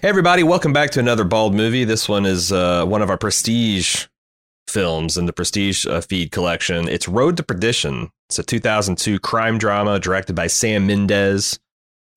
[0.00, 1.82] Hey, everybody, welcome back to another Bald movie.
[1.82, 4.06] This one is uh, one of our prestige
[4.68, 6.86] films in the Prestige uh, feed collection.
[6.86, 8.12] It's Road to Perdition.
[8.28, 11.58] It's a 2002 crime drama directed by Sam Mendes.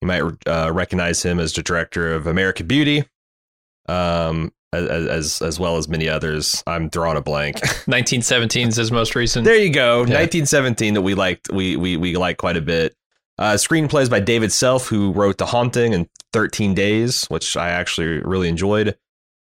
[0.00, 3.04] You might uh, recognize him as the director of American Beauty,
[3.88, 6.62] um, as, as as well as many others.
[6.68, 7.56] I'm drawing a blank.
[7.62, 9.44] 1917 is his most recent.
[9.44, 11.50] there you go, 1917 that we liked.
[11.50, 12.94] We we we like quite a bit.
[13.38, 18.20] Uh, screenplays by David Self, who wrote The Haunting and 13 Days, which I actually
[18.20, 18.96] really enjoyed.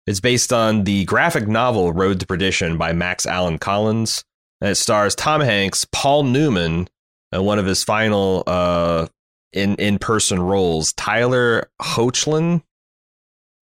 [0.05, 4.23] It's based on the graphic novel Road to Perdition by Max Allan Collins.
[4.61, 6.87] And it stars Tom Hanks, Paul Newman,
[7.31, 9.07] and one of his final uh,
[9.53, 12.63] in in person roles, Tyler Hoechlin.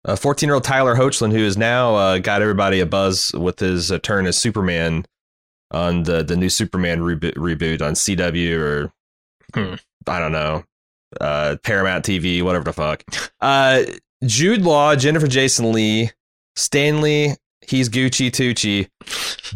[0.05, 3.59] Uh, 14 year old Tyler Hoechlin, who has now uh, got everybody a buzz with
[3.59, 5.05] his uh, turn as Superman
[5.71, 8.93] on the, the new Superman reboot, reboot on CW or
[9.53, 9.75] Hmm.
[10.07, 10.63] I don't know,
[11.21, 13.03] uh, Paramount TV, whatever the fuck.
[13.41, 13.83] Uh,
[14.25, 16.11] Jude Law, Jennifer Jason Lee,
[16.55, 17.35] Stanley,
[17.67, 18.87] he's Gucci Tucci,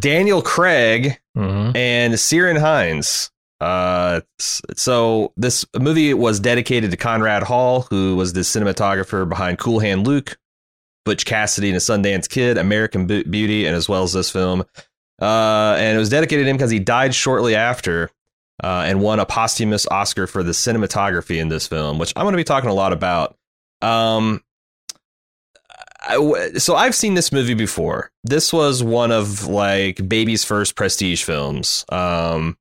[0.00, 1.76] Daniel Craig, Mhm.
[1.76, 3.30] and Ciaran Hinds.
[3.60, 9.80] Uh, so this movie was dedicated to Conrad Hall, who was the cinematographer behind Cool
[9.80, 10.38] Hand Luke,
[11.04, 14.64] Butch Cassidy and a Sundance Kid, American Beauty, and as well as this film.
[15.20, 18.10] Uh, and it was dedicated to him because he died shortly after
[18.62, 22.32] uh, and won a posthumous Oscar for the cinematography in this film, which I'm going
[22.32, 23.36] to be talking a lot about.
[23.82, 24.42] Um,
[26.58, 28.10] so I've seen this movie before.
[28.24, 31.84] This was one of like baby's first prestige films.
[31.90, 32.56] Um,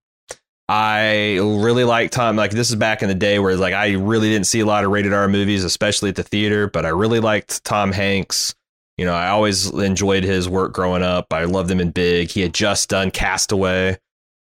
[0.68, 2.36] I really like Tom.
[2.36, 4.84] Like this is back in the day where like I really didn't see a lot
[4.84, 6.68] of rated R movies, especially at the theater.
[6.68, 8.54] But I really liked Tom Hanks.
[8.98, 11.34] You know, I always enjoyed his work growing up.
[11.34, 12.30] I loved him in Big.
[12.30, 13.98] He had just done Castaway.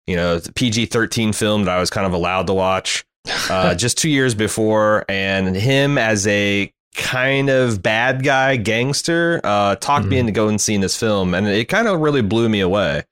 [0.09, 3.05] You know, PG thirteen film that I was kind of allowed to watch
[3.49, 9.75] uh, just two years before, and him as a kind of bad guy gangster uh,
[9.75, 10.19] talked me Mhm.
[10.21, 13.03] into going and seeing this film, and it kind of really blew me away.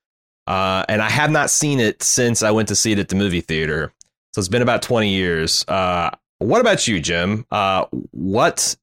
[0.48, 3.16] Uh, and I have not seen it since I went to see it at the
[3.16, 3.92] movie theater.
[4.34, 5.64] So it's been about 20 years.
[5.68, 6.10] Uh,
[6.40, 7.46] what about you, Jim?
[7.52, 8.76] Uh, what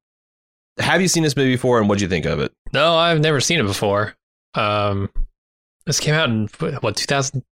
[0.78, 2.52] have you seen this movie before, and what do you think of it?
[2.72, 4.14] No, I've never seen it before.
[4.54, 5.08] Um,
[5.86, 6.48] this came out in
[6.80, 7.42] what 2003,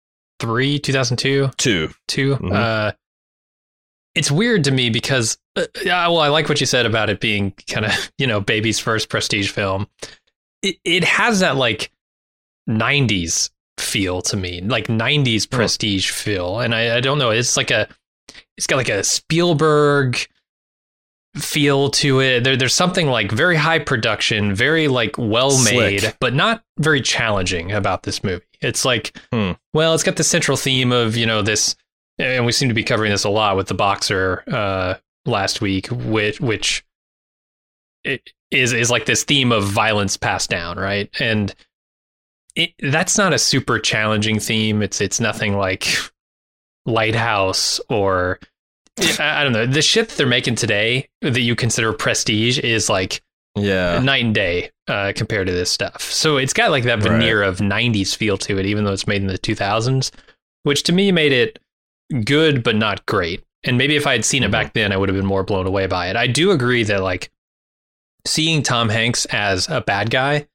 [0.78, 1.90] 2002, Two.
[2.08, 2.52] 2 Mhm.
[2.54, 2.92] Uh,
[4.14, 7.18] it's weird to me because, uh, yeah, well, I like what you said about it
[7.20, 9.86] being kind of you know baby's first prestige film.
[10.62, 11.90] It it has that like
[12.68, 15.56] '90s feel to me, like '90s Hmm.
[15.56, 17.30] prestige feel, and I, I don't know.
[17.30, 17.88] It's like a,
[18.56, 20.18] it's got like a Spielberg
[21.36, 22.44] feel to it.
[22.44, 27.72] There, there's something like very high production, very like well made, but not very challenging
[27.72, 28.44] about this movie.
[28.62, 29.52] It's like, Hmm.
[29.74, 31.76] well, it's got the central theme of you know this,
[32.18, 34.94] and we seem to be covering this a lot with the boxer uh,
[35.26, 36.84] last week, which which
[38.04, 41.08] is is like this theme of violence passed down, right?
[41.20, 41.54] And
[42.54, 44.82] it, that's not a super challenging theme.
[44.82, 45.86] It's it's nothing like
[46.86, 48.38] Lighthouse or
[49.18, 49.66] I, I don't know.
[49.66, 53.22] The shit that they're making today that you consider prestige is like
[53.54, 53.98] Yeah.
[53.98, 56.02] night and day uh, compared to this stuff.
[56.02, 59.20] So it's got like that veneer of 90s feel to it, even though it's made
[59.20, 60.10] in the 2000s,
[60.62, 61.58] which to me made it
[62.24, 63.44] good but not great.
[63.64, 65.66] And maybe if I had seen it back then, I would have been more blown
[65.66, 66.16] away by it.
[66.16, 67.30] I do agree that like
[68.26, 70.48] seeing Tom Hanks as a bad guy,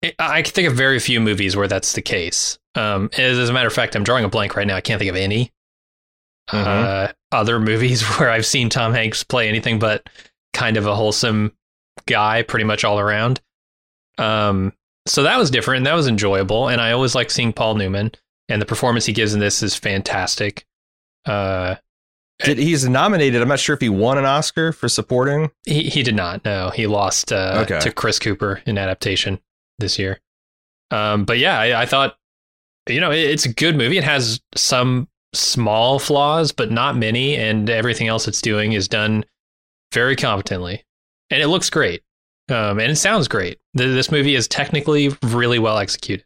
[0.00, 2.58] it, I can think of very few movies where that's the case.
[2.74, 4.76] Um, as, as a matter of fact, I'm drawing a blank right now.
[4.76, 5.50] I can't think of any
[6.52, 10.08] uh, other movies where I've seen Tom Hanks play anything but
[10.52, 11.52] kind of a wholesome
[12.06, 13.40] guy pretty much all around.
[14.18, 14.72] Um,
[15.06, 15.84] so that was different.
[15.84, 16.68] That was enjoyable.
[16.68, 18.12] And I always like seeing Paul Newman
[18.48, 20.64] and the performance he gives in this is fantastic.
[21.24, 21.76] Uh,
[22.40, 23.40] Did, he's nominated.
[23.42, 25.50] I'm not sure if he won an Oscar for supporting.
[25.66, 26.44] he, he did not.
[26.44, 27.80] No, he lost uh, Okay.
[27.80, 29.40] to Chris Cooper in adaptation
[29.78, 30.20] this year.
[30.90, 32.16] Um, but yeah, I, I thought,
[32.88, 33.98] you know, it, it's a good movie.
[33.98, 37.36] It has some small flaws, but not many.
[37.36, 39.24] And everything else it's doing is done
[39.92, 40.84] very competently.
[41.30, 42.02] And it looks great.
[42.50, 43.58] Um, and it sounds great.
[43.76, 46.24] Th- This movie is technically really well executed.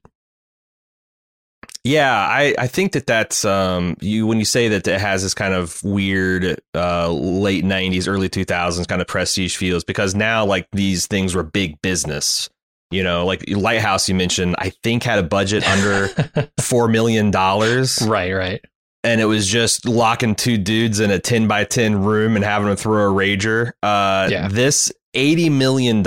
[1.85, 5.35] Yeah, I, I think that that's um you when you say that it has this
[5.35, 10.69] kind of weird uh late 90s early 2000s kind of prestige feels because now like
[10.71, 12.49] these things were big business.
[12.93, 16.09] You know, like Lighthouse you mentioned I think had a budget under
[16.61, 18.65] 4 million dollars right, right.
[19.05, 22.69] And it was just locking two dudes in a 10 by 10 room and having
[22.69, 23.73] them throw a rager.
[23.83, 24.49] Uh, Yeah.
[24.49, 26.07] This $80 million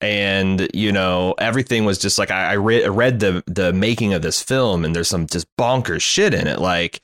[0.00, 4.22] and, you know, everything was just like, I, I, read, read the, the making of
[4.22, 6.58] this film and there's some just bonkers shit in it.
[6.58, 7.00] Like,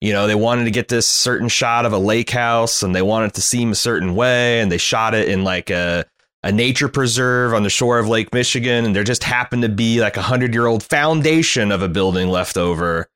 [0.00, 3.02] you know, they wanted to get this certain shot of a lake house and they
[3.02, 4.60] wanted it to seem a certain way.
[4.60, 6.04] And they shot it in like a,
[6.42, 8.84] a nature preserve on the shore of Lake Michigan.
[8.84, 12.28] And there just happened to be like a hundred year old foundation of a building
[12.28, 13.08] left over.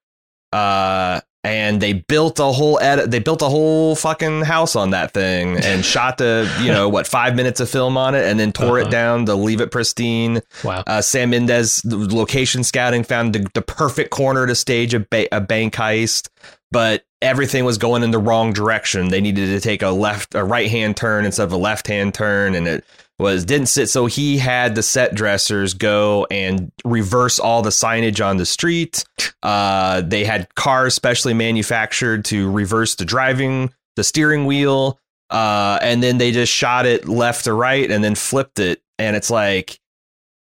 [0.52, 5.12] Uh, and they built a whole edit they built a whole fucking house on that
[5.12, 8.52] thing and shot the you know what five minutes of film on it and then
[8.52, 8.88] tore uh-huh.
[8.88, 10.40] it down to leave it pristine.
[10.64, 10.82] Wow.
[10.86, 15.40] Uh, sam mendes location scouting found the, the perfect corner to stage a, ba- a
[15.40, 16.28] bank heist
[16.70, 19.08] but everything was going in the wrong direction.
[19.08, 22.14] They needed to take a left a right hand turn instead of a left hand
[22.14, 22.84] turn and it
[23.18, 23.88] was didn't sit.
[23.88, 29.04] So he had the set dressers go and reverse all the signage on the street.
[29.42, 34.98] Uh, they had cars specially manufactured to reverse the driving the steering wheel.
[35.28, 38.80] Uh, and then they just shot it left to right and then flipped it.
[38.98, 39.78] And it's like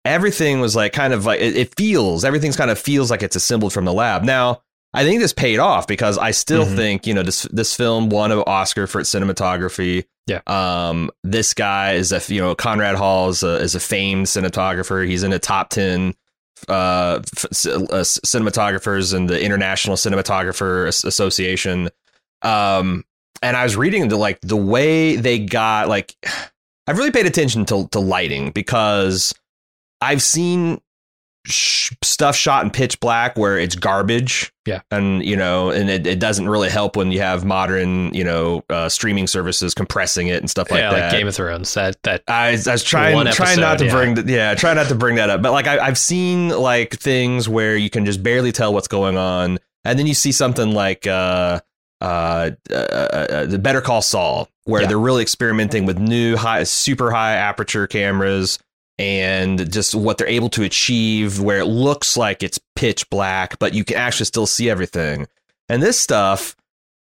[0.05, 3.35] everything was like kind of like it, it feels everything's kind of feels like it's
[3.35, 4.23] assembled from the lab.
[4.23, 4.61] Now
[4.93, 6.75] I think this paid off because I still mm-hmm.
[6.75, 10.05] think you know this this film won an Oscar for its cinematography.
[10.27, 10.41] Yeah.
[10.45, 15.07] Um, this guy is a you know Conrad Hall is a is a famed cinematographer.
[15.07, 16.13] He's in the top ten
[16.67, 21.89] uh, uh, cinematographers in the International Cinematographer Association.
[22.41, 23.05] Um,
[23.41, 26.15] and I was reading the like the way they got like
[26.87, 29.33] I've really paid attention to to lighting because
[30.01, 30.81] I've seen
[31.47, 34.53] sh- stuff shot in pitch black where it's garbage.
[34.65, 34.81] Yeah.
[34.91, 38.63] And, you know, and it, it doesn't really help when you have modern, you know,
[38.69, 41.01] uh, streaming services compressing it and stuff like yeah, that.
[41.03, 41.73] like Game of Thrones.
[41.73, 43.91] That, that I, I was trying, trying episode, not to yeah.
[43.91, 45.41] bring, the, yeah, try not to bring that up.
[45.41, 49.17] But like, I, I've seen like things where you can just barely tell what's going
[49.17, 49.57] on.
[49.85, 51.61] And then you see something like, uh,
[51.99, 54.87] uh, uh, uh, the Better Call Saul, where yeah.
[54.87, 58.59] they're really experimenting with new high, super high aperture cameras
[58.99, 63.73] and just what they're able to achieve where it looks like it's pitch black, but
[63.73, 65.27] you can actually still see everything.
[65.69, 66.55] And this stuff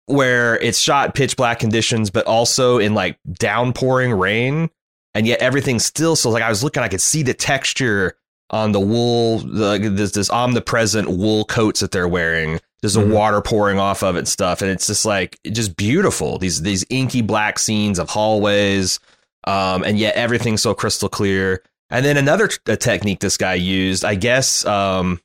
[0.05, 4.69] where it's shot pitch black conditions, but also in like downpouring rain,
[5.13, 8.15] and yet everything's still so like I was looking, I could see the texture
[8.51, 12.59] on the wool, the, this this omnipresent wool coats that they're wearing.
[12.81, 13.11] There's mm-hmm.
[13.11, 16.37] a water pouring off of it and stuff, and it's just like just beautiful.
[16.37, 18.99] These these inky black scenes of hallways,
[19.45, 21.63] um, and yet everything's so crystal clear.
[21.89, 25.19] And then another t- technique this guy used, I guess, um,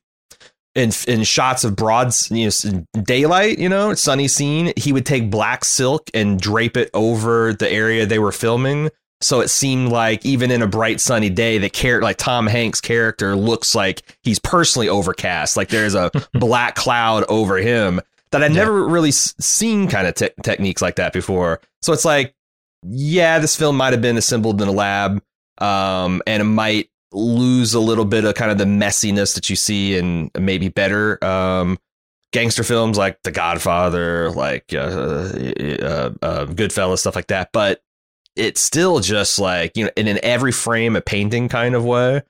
[0.73, 5.31] in in shots of broad, you know, daylight, you know, sunny scene, he would take
[5.31, 8.89] black silk and drape it over the area they were filming.
[9.21, 12.81] So it seemed like even in a bright sunny day, the character, like Tom Hanks'
[12.81, 15.55] character, looks like he's personally overcast.
[15.55, 18.01] Like there's a black cloud over him
[18.31, 18.63] that I'd yeah.
[18.63, 21.61] never really seen kind of te- techniques like that before.
[21.81, 22.35] So it's like,
[22.83, 25.23] yeah, this film might have been assembled in a lab
[25.59, 29.55] um, and it might lose a little bit of kind of the messiness that you
[29.55, 31.77] see in maybe better um,
[32.31, 37.49] gangster films like The Godfather, like uh, uh, uh, Goodfellas, stuff like that.
[37.53, 37.81] But
[38.35, 42.21] it's still just like you know, in, in every frame a painting kind of way.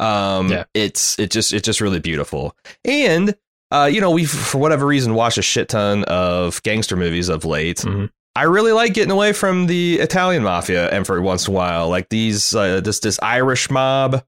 [0.00, 0.64] Um, yeah.
[0.74, 3.34] it's it just it's just really beautiful, and
[3.72, 7.44] uh, you know, we've for whatever reason watched a shit ton of gangster movies of
[7.44, 7.78] late.
[7.78, 8.06] Mm-hmm.
[8.38, 12.08] I really like getting away from the Italian mafia every once in a while, like
[12.08, 14.24] these uh, this this Irish mob,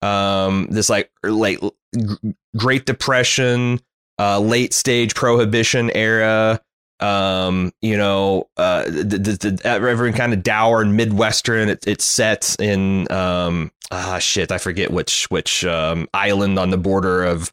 [0.00, 1.58] um, this like like
[2.56, 3.80] Great Depression,
[4.16, 6.60] uh, late stage Prohibition era,
[7.00, 11.68] um, you know, uh, the, the, the every kind of dour and midwestern.
[11.68, 16.78] It, it's set in um, ah shit, I forget which which um, island on the
[16.78, 17.52] border of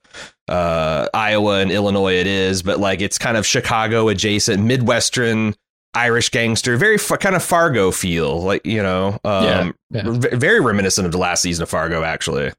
[0.49, 5.55] uh, Iowa and Illinois it is, but like it's kind of Chicago adjacent, midwestern
[5.95, 10.03] Irish gangster, very kind of Fargo feel, like you know, um, yeah, yeah.
[10.05, 12.51] very reminiscent of the last season of Fargo, actually.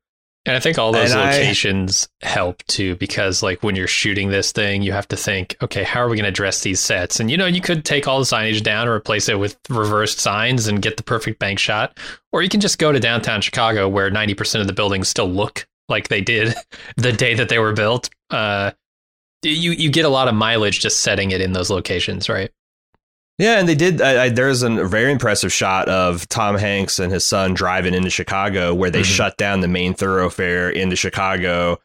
[0.46, 4.30] And I think all those and locations I, help too, because like when you're shooting
[4.30, 7.18] this thing, you have to think, okay, how are we going to dress these sets?
[7.18, 10.20] And you know, you could take all the signage down and replace it with reversed
[10.20, 11.98] signs and get the perfect bank shot,
[12.30, 15.66] or you can just go to downtown Chicago where 90% of the buildings still look
[15.88, 16.54] like they did
[16.96, 18.08] the day that they were built.
[18.30, 18.70] Uh,
[19.42, 22.50] you you get a lot of mileage just setting it in those locations, right?
[23.38, 24.00] Yeah, and they did.
[24.00, 28.08] I, I, there's a very impressive shot of Tom Hanks and his son driving into
[28.08, 29.12] Chicago, where they mm-hmm.
[29.12, 31.78] shut down the main thoroughfare into Chicago.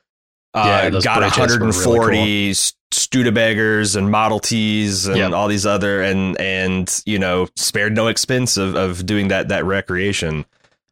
[0.53, 2.53] Uh, yeah, got 140 really cool.
[2.93, 5.31] Studebakers and Model Ts and yep.
[5.31, 9.65] all these other and and you know spared no expense of, of doing that that
[9.65, 10.46] recreation.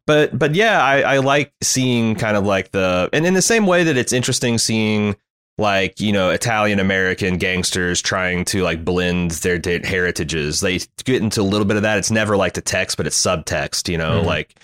[0.06, 3.66] But but yeah, I, I like seeing kind of like the and in the same
[3.66, 5.16] way that it's interesting seeing
[5.60, 10.60] like you know Italian American gangsters trying to like blend their heritages.
[10.60, 11.98] They get into a little bit of that.
[11.98, 13.88] It's never like the text, but it's subtext.
[13.88, 14.26] You know, mm-hmm.
[14.26, 14.54] like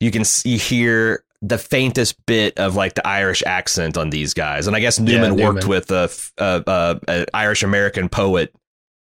[0.00, 4.66] you can see hear the faintest bit of like the Irish accent on these guys.
[4.66, 8.54] And I guess Newman, Yeah, worked with a, a, a, a Irish American poet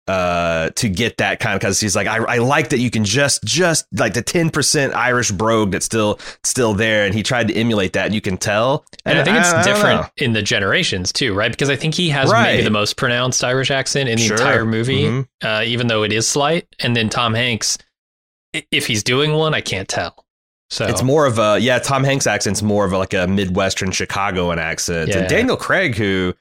[0.07, 3.03] uh to get that kind of because he's like I, I like that you can
[3.03, 7.55] just just like the 10% irish brogue that's still still there and he tried to
[7.55, 10.07] emulate that and you can tell And I think it's don't different know.
[10.17, 11.49] in the generations too, right?
[11.51, 12.51] Because I think he has Right.
[12.53, 14.37] maybe the most pronounced Irish accent in the Sure.
[14.37, 15.27] entire movie, Mhm.
[15.43, 16.67] uh, even though it is slight.
[16.79, 17.77] And then Tom Hanks,
[18.71, 20.23] if he's doing one, I can't tell.
[20.69, 21.77] So It's more of a yeah.
[21.79, 25.09] Tom Hanks' accent's more of a, like a midwestern Chicagoan accent.
[25.09, 25.19] Yeah.
[25.19, 26.33] And Daniel Craig, who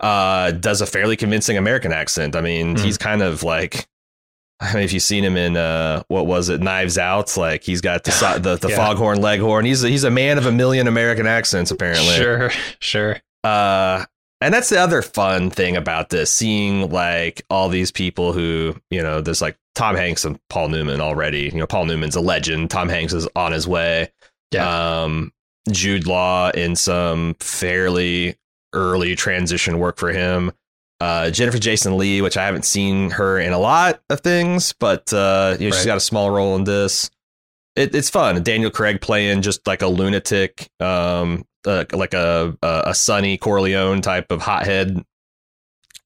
[0.00, 2.36] uh, does a fairly convincing American accent.
[2.36, 2.80] I mean, Mhm.
[2.84, 3.86] he's kind of like.
[4.60, 7.80] I mean, if you've seen him in uh, what was it, Knives Out, like he's
[7.80, 8.76] got the the, the Yeah.
[8.76, 9.64] foghorn leghorn.
[9.64, 12.14] He's a, he's a man of a million American accents, apparently.
[12.16, 12.50] sure,
[12.80, 13.20] sure.
[13.44, 14.04] Uh,
[14.40, 19.00] and that's the other fun thing about this, seeing like all these people who, you
[19.02, 21.42] know, there's like Tom Hanks and Paul Newman already.
[21.52, 22.68] You know, Paul Newman's a legend.
[22.70, 24.10] Tom Hanks is on his way.
[24.58, 25.32] Um,
[25.70, 28.36] Jude Law in some fairly
[28.72, 30.52] early transition work for him.
[31.00, 35.12] Uh, Jennifer Jason Lee, which I haven't seen her in a lot of things, but
[35.12, 35.92] uh, you know, she's Right.
[35.92, 37.10] got a small role in this.
[37.76, 38.42] It, it's fun.
[38.42, 44.00] Daniel Craig playing just like a lunatic, um, uh, like a, a a Sonny Corleone
[44.02, 45.04] type of hothead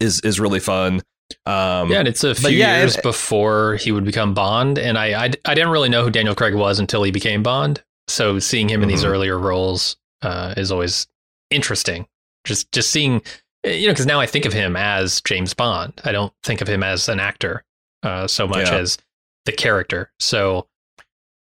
[0.01, 1.01] is is really fun.
[1.47, 4.99] Um, Yeah, and it's a few yeah, years it- before he would become Bond, and
[4.99, 7.83] I, I I didn't really know who Daniel Craig was until he became Bond.
[8.09, 9.09] So seeing him in these Mhm.
[9.09, 11.07] earlier roles uh, is always
[11.51, 12.07] interesting.
[12.45, 13.23] Just just seeing,
[13.65, 15.93] you know, because now I think of him as James Bond.
[16.05, 17.65] I don't think of him as an actor
[18.03, 18.79] uh, so much Yeah.
[18.79, 18.99] as
[19.45, 20.11] the character.
[20.19, 20.67] So,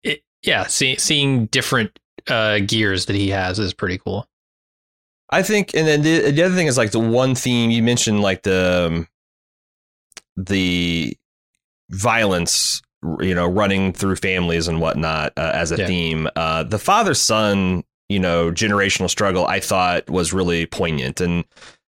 [0.05, 4.29] it, yeah, see, seeing different uh, gears that he has is pretty cool.
[5.31, 8.21] I think, and then the, the other thing is like the one theme you mentioned,
[8.21, 9.09] like the um,
[10.37, 11.17] the
[11.91, 12.83] violence,
[13.21, 15.87] you know, running through families and whatnot uh, as a Yeah.
[15.87, 16.29] theme.
[16.37, 21.45] Uh, the father son, you know, generational struggle, I thought was really poignant and.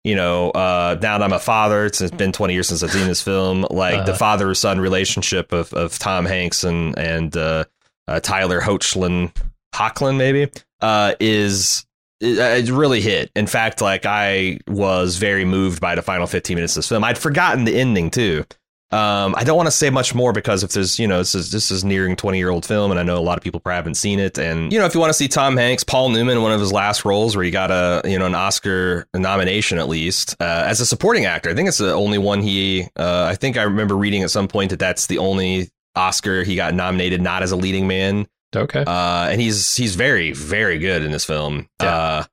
[0.05, 3.05] You know, uh, now that I'm a father, it's been 20 years since I've seen
[3.07, 3.67] this film.
[3.69, 4.17] Like the Uh-huh.
[4.17, 7.65] father son relationship of, of Tom Hanks and and uh,
[8.07, 9.35] uh, Tyler Hoechlin,
[9.75, 10.49] Hoechlin maybe,
[10.79, 11.85] uh, is
[12.21, 12.37] it,
[12.69, 13.29] it really hit.
[13.35, 17.03] In fact, like I was very moved by the final 15 minutes of this film.
[17.03, 18.45] I'd forgotten the ending too.
[18.91, 21.51] Um, I don't want to say much more because if there's, you know, this is
[21.51, 23.75] this is nearing 20 year old film, and I know a lot of people probably
[23.75, 24.39] haven't seen it.
[24.39, 26.73] And you know, if you want to see Tom Hanks, Paul Newman, one of his
[26.73, 30.79] last roles where he got a you know an Oscar nomination at least uh, as
[30.81, 32.87] a supporting actor, I think it's the only one he.
[32.95, 36.55] Uh, I think I remember reading at some point that that's the only Oscar he
[36.55, 38.83] got nominated, not as a leading man Okay.
[38.87, 41.69] uh, and he's he's very very good in this film.
[41.79, 41.95] Yeah.
[41.95, 42.23] Uh,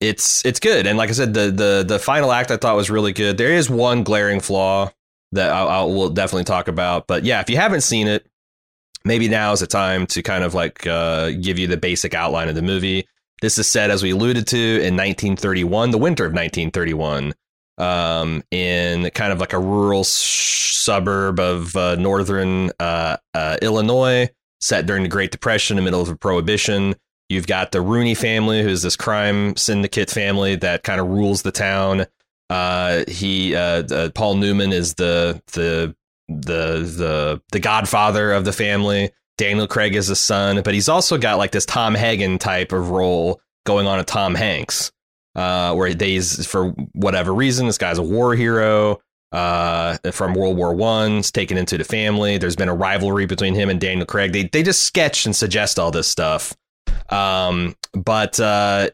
[0.00, 2.90] it's it's good, and like I said, the the the final act I thought was
[2.90, 3.38] really good.
[3.38, 4.90] There is one glaring flaw
[5.32, 8.26] that I'll, I will definitely talk about, but yeah, if you haven't seen it,
[9.04, 12.48] maybe now is the time to kind of like uh, give you the basic outline
[12.48, 13.06] of the movie.
[13.40, 17.34] This is set, as we alluded to, in 1931, the winter of 1931,
[17.78, 24.28] um, in kind of like a rural sh- suburb of uh, northern uh, uh, Illinois
[24.60, 26.94] set during the Great Depression, in the middle of a prohibition.
[27.28, 31.50] You've got the Rooney family, who's this crime syndicate family that kind of rules the
[31.50, 32.06] town.
[32.52, 35.96] Uh, he, uh, Paul Newman, is the the
[36.28, 39.10] the the the godfather of the family.
[39.38, 42.90] Daniel Craig is the son, but he's also got like this Tom Hagen type of
[42.90, 44.92] role going on at Tom Hanks,
[45.34, 49.00] uh, where he's for whatever reason this guy's a war hero
[49.32, 51.18] uh, from World War One.
[51.18, 52.36] It's taken into the family.
[52.36, 54.32] There's been a rivalry between him and Daniel Craig.
[54.32, 56.54] They they just sketch and suggest all this stuff.
[57.08, 58.90] Um, but uh,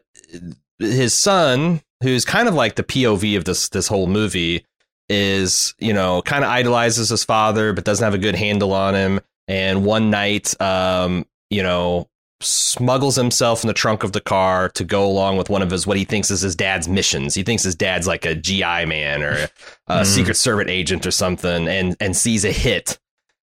[0.79, 4.65] his son, who's kind of like the POV of this this whole movie,
[5.09, 8.95] is you know kind of idolizes his father, but doesn't have a good handle on
[8.95, 9.19] him.
[9.47, 12.07] And one night, um, you know,
[12.41, 15.87] smuggles himself in the trunk of the car to go along with one of his
[15.87, 17.33] what he thinks is his dad's missions.
[17.33, 19.47] He thinks his dad's like a GI man or
[19.87, 20.05] a, Mm.
[20.05, 22.99] Secret Service agent or something, and and sees a hit.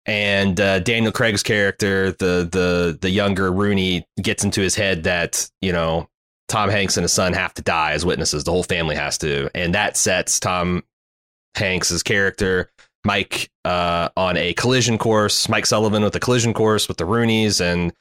[0.07, 5.51] And uh, Daniel Craig's character, the the the younger Rooney, gets into his head that
[5.61, 6.09] you know
[6.49, 8.45] Tom Hanks and his son have to die as witnesses.
[8.45, 10.83] The whole family has to, and that sets Tom
[11.55, 12.71] Hanks's character
[13.05, 15.49] Mike uh, on a collision course.
[15.49, 17.93] Mike Sullivan with a collision course with the Rooneys, and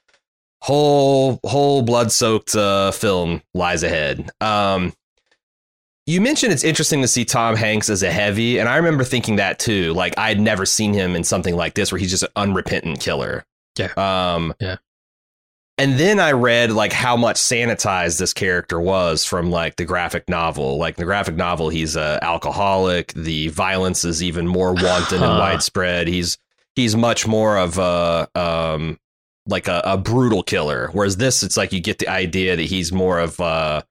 [0.62, 4.30] whole whole blood soaked uh, film lies ahead.
[4.42, 4.94] Um,
[6.06, 9.36] you mentioned it's interesting to see Tom Hanks as a heavy, and I remember thinking
[9.36, 9.94] that too.
[9.94, 13.46] Like I'd never seen him in something like this where he's just an unrepentant killer.
[13.78, 13.92] Yeah.
[13.98, 14.78] Um, Yeah.
[15.80, 20.28] And then I read like how much sanitized this character was from like the graphic
[20.28, 20.78] novel.
[20.78, 23.14] Like the graphic novel, he's a alcoholic.
[23.14, 26.08] The violence is even more wanton and widespread.
[26.08, 26.38] He's
[26.76, 28.98] he's much more of a um
[29.46, 30.90] like a, a brutal killer.
[30.94, 33.82] Whereas this, it's like you get the idea that he's more of uh,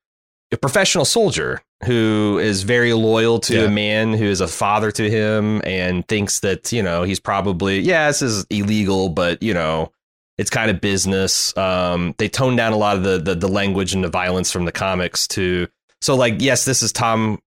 [0.52, 3.64] a professional soldier who is very loyal to Yeah.
[3.66, 7.78] a man who is a father to him and thinks that you know he's probably
[7.78, 9.92] yeah this is illegal, but you know
[10.38, 11.56] it's kind of business.
[11.56, 14.64] Um, they tone down a lot of the, the the language and the violence from
[14.64, 15.68] the comics to
[16.02, 17.38] so like yes, this is Tom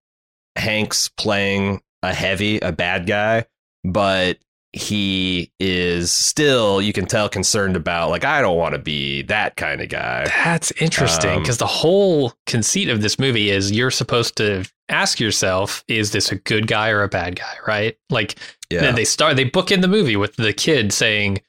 [0.55, 3.45] Hanks playing a heavy, a bad guy,
[3.83, 4.37] but
[4.73, 9.55] he is still you can tell concerned about like I don't want to be that
[9.55, 10.25] kind of guy.
[10.25, 15.19] That's interesting Um, because the whole conceit of this movie is you're supposed to ask
[15.19, 17.97] yourself, is this a good guy or a bad guy, right?
[18.11, 18.35] Like
[18.69, 18.91] Yeah.
[18.91, 21.41] they start they book in the movie with the kid saying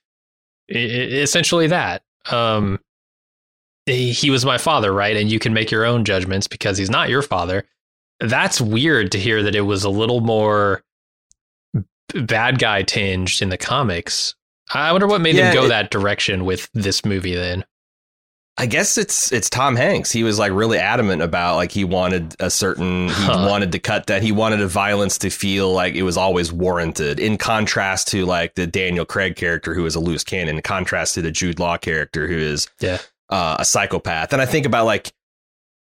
[0.71, 2.03] essentially that.
[2.31, 2.79] Um
[3.87, 5.17] he was my father right?
[5.17, 7.65] And you can make your own judgments because he's not your father.
[8.21, 10.83] That's weird to hear that it was a little more
[12.15, 14.35] bad guy tinged in the comics.
[14.73, 17.65] I wonder what made Yeah, them go it- that direction with this movie then
[18.61, 20.13] I guess it's it's Tom Hanks.
[20.13, 23.47] He was like really adamant about like he wanted a certain he Huh.
[23.49, 27.19] wanted to cut that he wanted a violence to feel like it was always warranted.
[27.19, 30.57] In contrast to like the Daniel Craig character who is a loose cannon.
[30.57, 32.99] In contrast to the Jude Law character who is Yeah.
[33.31, 34.33] uh, a psychopath.
[34.33, 35.13] And I think about like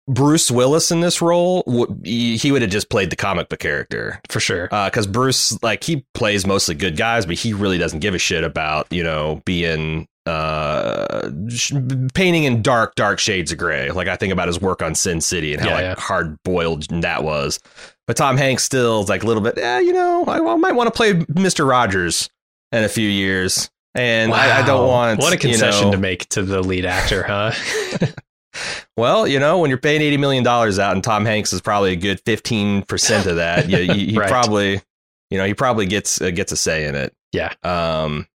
[0.07, 1.63] Bruce Willis in this role.
[1.65, 5.57] w- He he would have just played the comic book character for sure because Bruce,
[5.63, 9.03] like, he plays mostly good guys, but he really doesn't give a shit about you
[9.03, 11.73] know being uh sh-
[12.13, 13.91] painting in dark, dark shades of gray.
[13.91, 15.95] Like I think about his work on Sin City and how Yeah, like yeah.
[15.99, 17.59] hard boiled that was.
[18.07, 20.73] But Tom Hanks still is like a little bit, yeah, you know, I, I might
[20.73, 22.29] want to play Mister Rogers
[22.71, 25.97] in a few years, and I, I don't want what a concession you know, to
[25.97, 27.51] make to the lead actor huh
[28.97, 31.91] Well, you know, when you're paying eighty million dollars out, and Tom Hanks is probably
[31.91, 34.29] a good fifteen percent of that, you, you, he Right.
[34.29, 34.81] probably,
[35.29, 37.13] you know, he probably gets uh, gets a say in it.
[37.33, 37.53] Yeah.
[37.63, 38.27] Um,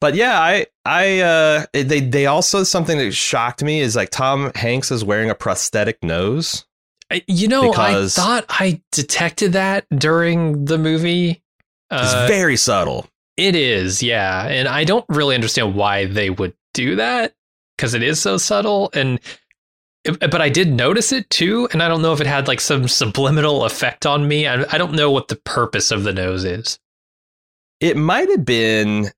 [0.00, 4.50] but yeah, I I uh, they they also something that shocked me is like Tom
[4.54, 6.64] Hanks is wearing a prosthetic nose.
[7.26, 11.42] You know i thought i detected that during the movie
[11.90, 13.08] It's Uh, very subtle.
[13.36, 14.46] It is, yeah.
[14.46, 17.34] And I don't really understand why they would do that
[17.76, 18.90] because it is so subtle.
[18.94, 19.18] And
[20.04, 22.86] but I did notice it too, and I don't know if it had like some
[22.86, 24.46] subliminal effect on me.
[24.46, 26.78] I, I don't know what the purpose of the nose is.
[27.80, 29.10] It might have been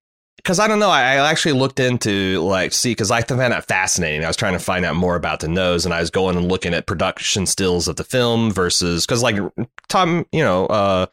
[0.42, 0.90] because I don't know.
[0.90, 4.24] I, I actually looked into like see because I found that fascinating.
[4.24, 6.48] I was trying to find out more about the nose, and I was going and
[6.48, 9.36] looking at production stills of the film versus because like
[9.88, 11.06] Tom, you know, uh,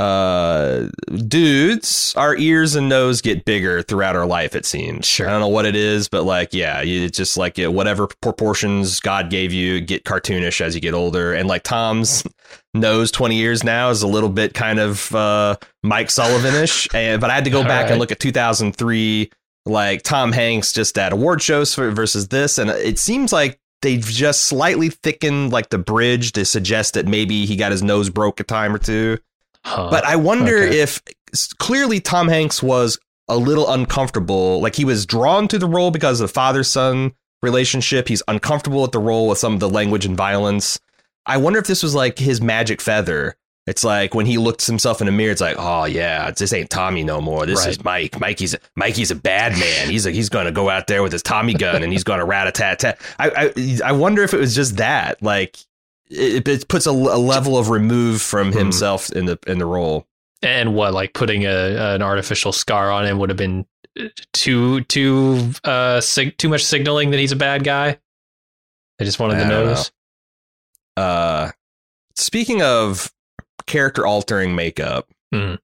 [0.00, 0.88] uh,
[1.26, 4.54] dudes, our ears and nose get bigger throughout our life.
[4.54, 5.06] It seems.
[5.06, 5.28] Sure.
[5.28, 8.98] I don't know what it is, but like yeah, you, it's just like whatever proportions
[9.00, 12.24] God gave you get cartoonish as you get older, and like Tom's
[12.74, 17.30] nose 20 years now is a little bit kind of uh Mike Sullivan-ish and but
[17.30, 17.92] I had to go All back right.
[17.92, 19.30] and look at 2003
[19.66, 24.04] like Tom Hanks just at award shows for, versus this and it seems like they've
[24.04, 28.40] just slightly thickened like the bridge to suggest that maybe he got his nose broke
[28.40, 29.18] a time or two
[29.64, 29.88] Huh.
[29.90, 30.78] but I wonder okay.
[30.78, 31.02] if
[31.58, 34.60] clearly Tom Hanks was a little uncomfortable.
[34.60, 38.08] Like he was drawn to the role because of the father son relationship.
[38.08, 40.80] He's uncomfortable with the role with some of the language and violence.
[41.28, 43.36] I wonder if this was like his magic feather.
[43.66, 46.70] It's like when he looks himself in the mirror, it's like, oh yeah, this ain't
[46.70, 47.44] Tommy no more.
[47.44, 47.68] This Right.
[47.68, 48.18] is Mike.
[48.18, 49.90] Mikey's Mikey's a bad man.
[49.90, 52.46] He's a, he's gonna go out there with his Tommy gun and he's gonna rat
[52.48, 52.98] a tat tat.
[53.18, 55.22] I, I I wonder if it was just that.
[55.22, 55.58] Like
[56.10, 58.58] it, it puts a, a level of remove from Hmm.
[58.58, 60.06] himself in the in the role.
[60.42, 61.50] and what like putting a
[61.94, 63.66] an artificial scar on him would have been
[64.32, 67.98] too too uh sig- too much signaling that he's a bad guy.
[68.98, 69.92] I just wanted I the don't nose.
[70.98, 71.50] Uh,
[72.16, 73.12] speaking of
[73.66, 75.58] character altering makeup, Mhm.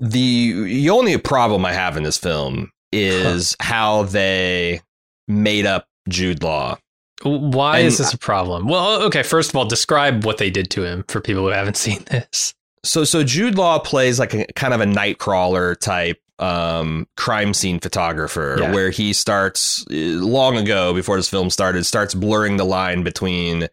[0.00, 4.80] the the only problem I have in this film is how they
[5.28, 6.76] made up Jude Law.
[7.22, 8.66] Why And is this a problem?
[8.66, 11.76] Well, okay, first of all, describe what they did to him for people who haven't
[11.86, 12.54] seen this.
[12.84, 17.78] So so Jude Law plays like a kind of a nightcrawler type um crime scene
[17.78, 18.72] photographer Yeah.
[18.72, 23.68] where he starts uh, long ago before this film started starts blurring the line between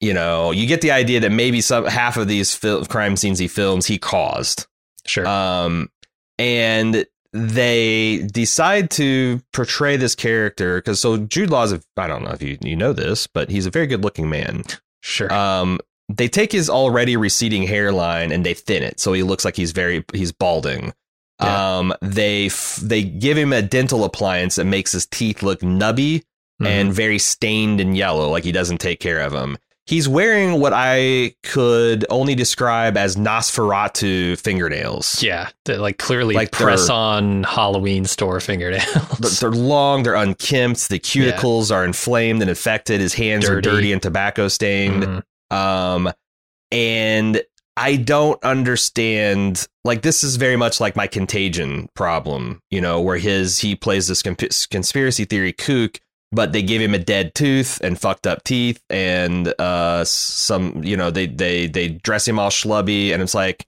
[0.00, 3.38] you know you get the idea that maybe some half of these fil- crime scenes
[3.38, 4.66] he films he caused
[5.06, 5.26] Sure.
[5.26, 5.88] um
[6.38, 12.30] and they decide to portray this character because so Jude Law's a I don't know
[12.32, 14.64] if you you know this but he's a very good looking man
[15.02, 15.32] sure.
[15.32, 19.54] um, they take his already receding hairline and they thin it, so he looks like
[19.54, 20.92] he's very he's balding.
[21.42, 21.78] Yeah.
[21.78, 26.22] Um, they f- they give him a dental appliance that makes his teeth look nubby
[26.62, 26.66] Mhm.
[26.66, 29.56] and very stained and yellow, like he doesn't take care of them.
[29.86, 35.20] he's wearing what I could only describe as Nosferatu fingernails.
[35.20, 39.40] Yeah, they're like clearly Like press on Halloween store fingernails.
[39.40, 43.76] They're long, they're unkempt, the cuticles are inflamed and infected, his hands are Dirty.
[43.76, 45.02] dirty and tobacco stained.
[45.50, 45.56] Mhm.
[45.56, 46.12] Um,
[46.70, 47.42] and
[47.76, 49.66] I don't understand.
[49.84, 54.08] Like this is very much like my contagion problem, you know, where his he plays
[54.08, 56.00] this consp- conspiracy theory kook,
[56.32, 60.96] but they give him a dead tooth and fucked up teeth, and uh, some, you
[60.96, 63.66] know, they they they dress him all schlubby, and it's like.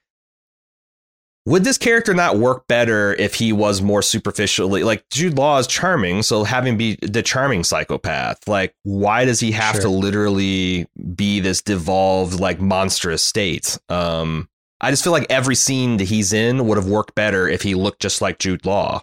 [1.45, 5.67] Would this character not work better if he was more superficially like Jude Law is
[5.67, 8.47] charming, so having be the charming psychopath.
[8.47, 9.83] Like, why does he have Sure.
[9.83, 13.77] to literally be this devolved, like monstrous state?
[13.89, 14.49] Um,
[14.81, 17.75] I just feel like every scene that he's in would have worked better if he
[17.75, 19.03] looked just like Jude Law.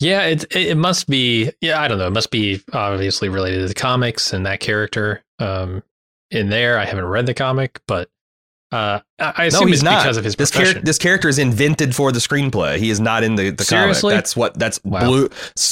[0.00, 1.50] Yeah, it it it must be.
[1.60, 2.06] Yeah, I don't know.
[2.06, 5.22] It must be obviously related to the comics and that character.
[5.38, 5.82] Um,
[6.30, 8.08] in there, I haven't read the comic, but
[8.72, 10.02] uh, I assume no, he's it's not.
[10.02, 10.72] because of his this profession.
[10.74, 10.86] character.
[10.86, 12.78] This character is invented for the screenplay.
[12.78, 14.12] He is not in the the Seriously?
[14.12, 14.16] comic.
[14.24, 14.58] That's what.
[14.58, 15.04] That's Wow.
[15.06, 15.28] blew.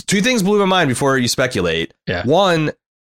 [0.07, 1.95] Two things blew my mind before you speculate.
[2.07, 2.25] Yeah.
[2.27, 2.73] One,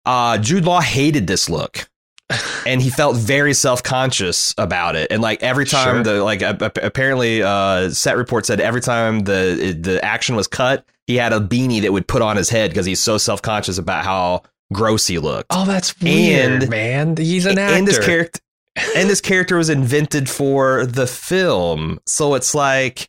[0.06, 1.88] uh, Jude Law hated this look.
[2.66, 6.14] and he felt very self-conscious about it and like every time Sure.
[6.14, 11.16] the like apparently uh set report said every time the the action was cut he
[11.16, 14.42] had a beanie that would put on his head because he's so self-conscious about how
[14.72, 17.16] gross he looked oh, that's weird, And- man.
[17.18, 17.76] He's an actor.
[17.76, 18.40] and this character
[18.96, 23.08] and this character was invented for the film so it's like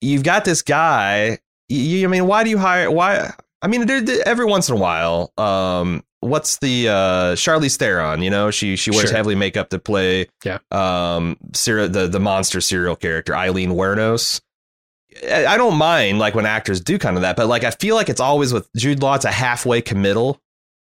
[0.00, 3.88] you've got this guy you, I mean why do you hire why I mean
[4.24, 8.90] every once in a while um what's the uh Charlize Theron you know she she
[8.90, 9.16] wears Sure.
[9.16, 10.58] heavily makeup to play Yeah.
[10.70, 14.40] um the the monster serial character Aileen Wuornos
[15.28, 18.08] I don't mind like when actors do kind of that, but like I feel like
[18.08, 20.40] it's always with Jude Law, it's a halfway committal.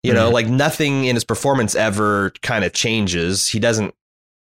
[0.03, 0.33] You know, Mhm.
[0.33, 3.47] like nothing in his performance ever kind of changes.
[3.49, 3.95] He doesn't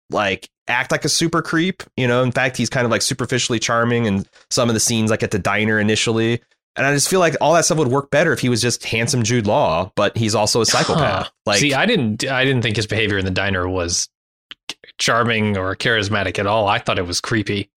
[0.09, 1.83] like act like a super creep.
[1.97, 5.11] You know, in fact, he's kind of like superficially charming in some of the scenes,
[5.11, 6.41] like at the diner initially.
[6.77, 8.83] And I just feel like all that stuff would work better if he was just
[8.83, 11.25] handsome Jude Law, but he's also a psychopath.
[11.25, 11.29] Huh.
[11.45, 12.25] Like, See, I didn't.
[12.27, 14.09] I didn't think his behavior in the diner was
[14.97, 16.67] charming or charismatic at all.
[16.67, 17.69] I thought it was creepy.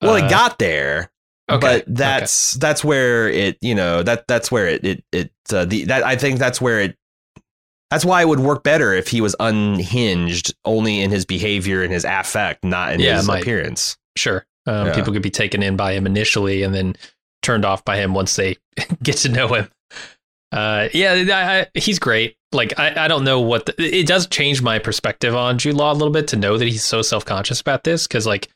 [0.00, 1.10] well, Uh, it got there.
[1.50, 1.84] okay, but okay.
[1.88, 6.02] that's that's where it you know that that's where it it it uh, the that
[6.02, 6.96] I think that's where it
[7.94, 11.92] that's why it would work better if he was unhinged only in his behavior and
[11.92, 13.42] his affect, not in Yeah, his might.
[13.42, 13.96] appearance.
[14.16, 14.44] sure.
[14.66, 14.94] Um, Yeah.
[14.94, 16.96] People could be taken in by him initially and then
[17.42, 18.56] turned off by him once they
[19.02, 19.70] get to know him.
[20.52, 22.36] Uh, yeah, I, I, he's great.
[22.52, 25.92] Like I, I don't know what the, it does change my perspective on Jude Law
[25.92, 28.48] a little bit to know that he's so self conscious about this because like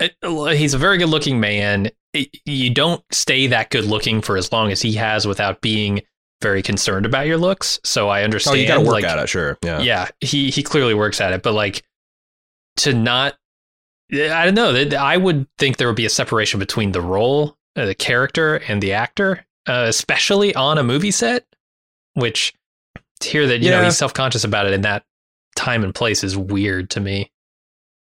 [0.00, 0.14] it,
[0.56, 1.90] he's a very good looking man.
[2.12, 6.00] It- you don't stay that good looking for as long as he has without being
[6.42, 7.80] very concerned about your looks.
[7.84, 8.56] So I understand.
[8.56, 9.58] Oh, you got to work like, at it, sure.
[9.62, 9.80] Yeah.
[9.80, 11.82] yeah, he he clearly works at it, but like
[12.78, 13.36] to not,
[14.12, 14.74] I don't know.
[14.98, 18.82] I would think there would be a separation between the role, uh, the character, and
[18.82, 21.46] the actor, uh, especially on a movie set.
[22.14, 22.54] Which
[23.20, 25.04] to hear that you know he's self conscious about it in that
[25.56, 27.30] time and place is weird to me.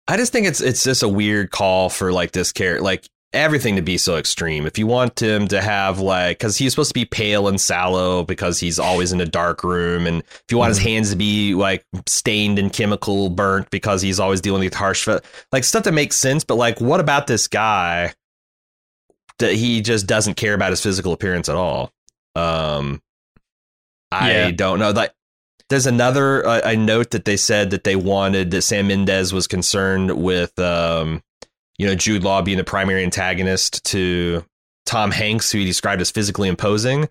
[0.09, 3.77] I just think it's it's just a weird call for like this character, like everything
[3.77, 4.67] to be so extreme.
[4.67, 8.25] If you want him to have like, because he's supposed to be pale and sallow
[8.25, 11.55] because he's always in a dark room, and if you want his hands to be
[11.55, 15.07] like stained and chemical burnt because he's always dealing with harsh,
[15.53, 16.45] like stuff that makes sense.
[16.45, 18.15] But like, what about this guy
[19.39, 21.93] that he just doesn't care about his physical appearance at all?
[22.35, 23.01] Um,
[24.13, 24.51] I Yeah.
[24.51, 24.91] don't know.
[24.91, 25.13] Like,
[25.69, 29.47] there's another uh, a note that they said that they wanted that Sam Mendes was
[29.47, 31.23] concerned with, um,
[31.81, 34.45] you know, Jude Law being the primary antagonist to
[34.85, 37.09] Tom Hanks, who he described as physically imposing.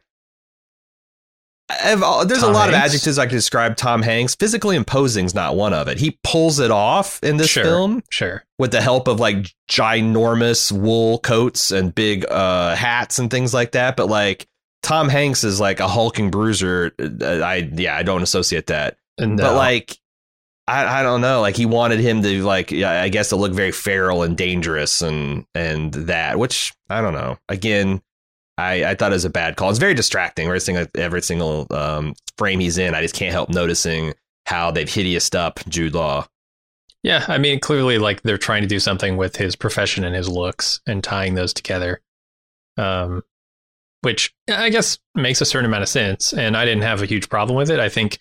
[1.71, 4.35] Uh, there's Tom a lot of adjectives I could describe Tom Hanks.
[4.35, 5.97] Physically imposing is not one of it.
[5.97, 7.63] He pulls it off in this Sure.
[7.63, 13.31] film Sure, with the help of like ginormous wool coats and big uh, hats and
[13.31, 13.97] things like that.
[13.97, 14.47] But like
[14.83, 16.91] Tom Hanks is like a hulking bruiser.
[16.99, 18.97] Uh, I yeah, I don't associate that.
[19.17, 19.97] and But like,
[20.69, 21.41] I I don't know.
[21.41, 25.45] Like he wanted him to like I guess to look very feral and dangerous and
[25.55, 27.37] and that, which I don't know.
[27.49, 28.01] Again.
[28.57, 29.69] I, I thought it was a bad call.
[29.69, 30.47] It's very distracting.
[30.47, 34.13] Every single every single um, frame he's in, I just can't help noticing
[34.47, 36.27] how they've hideous up Jude Law.
[37.01, 40.27] Yeah, I mean, clearly, like they're trying to do something with his profession and his
[40.27, 42.01] looks and tying those together,
[42.75, 43.23] um,
[44.01, 46.33] which I guess makes a certain amount of sense.
[46.33, 47.79] And I didn't have a huge problem with it.
[47.79, 48.17] I think,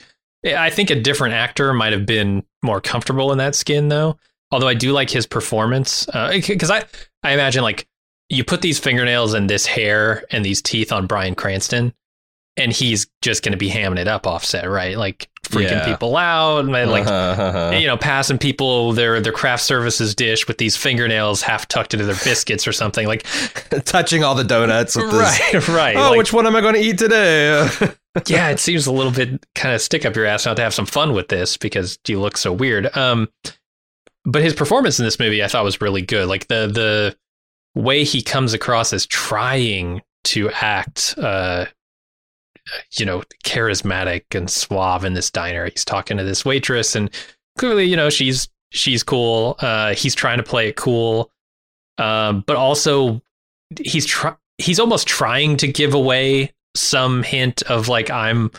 [0.54, 4.18] I think a different actor might have been more comfortable in that skin, though.
[4.50, 6.84] Although I do like his performance, uh, because I,
[7.22, 7.86] I imagine like
[8.28, 11.92] you put these fingernails and this hair and these teeth on Bryan Cranston,
[12.58, 14.96] and he's just going to be hamming it up offset, right?
[14.98, 15.86] Like freaking Yeah.
[15.86, 17.70] people out and like Uh-huh.
[17.74, 22.04] you know passing people their their craft services dish with these fingernails half tucked into
[22.04, 23.24] their biscuits or something like
[23.86, 25.40] touching all the donuts with this.
[25.54, 27.66] right right Oh, like, which one am I going to eat today?
[28.26, 30.74] yeah it seems a little bit kind of stick up your ass not to have
[30.74, 33.28] some fun with this because you look so weird um
[34.26, 37.16] but his performance in this movie i thought was really good like the the
[37.80, 41.64] way he comes across as trying to act uh
[42.92, 45.66] you know charismatic and suave in this diner.
[45.66, 47.10] He's talking to this waitress and
[47.56, 49.56] clearly you know she's she's cool.
[49.60, 51.30] Uh he's trying to play it cool.
[51.98, 53.22] Um but also
[53.80, 58.50] he's try- he's almost trying to give away some hint of like I'm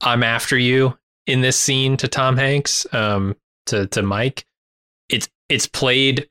[0.00, 0.96] I'm after you
[1.26, 4.44] in this scene to Tom Hanks um to to Mike.
[5.08, 6.28] It's it's played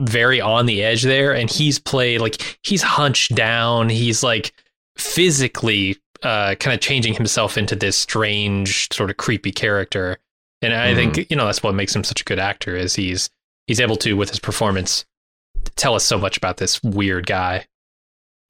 [0.00, 3.88] very on the edge there and he's played like he's hunched down.
[3.88, 4.52] He's like
[4.96, 10.18] physically uh kind of changing himself into this strange sort of creepy character.
[10.60, 13.30] And I think you know that's what makes him such a good actor is he's
[13.66, 15.04] he's able to with his performance
[15.76, 17.66] tell us so much about this weird guy.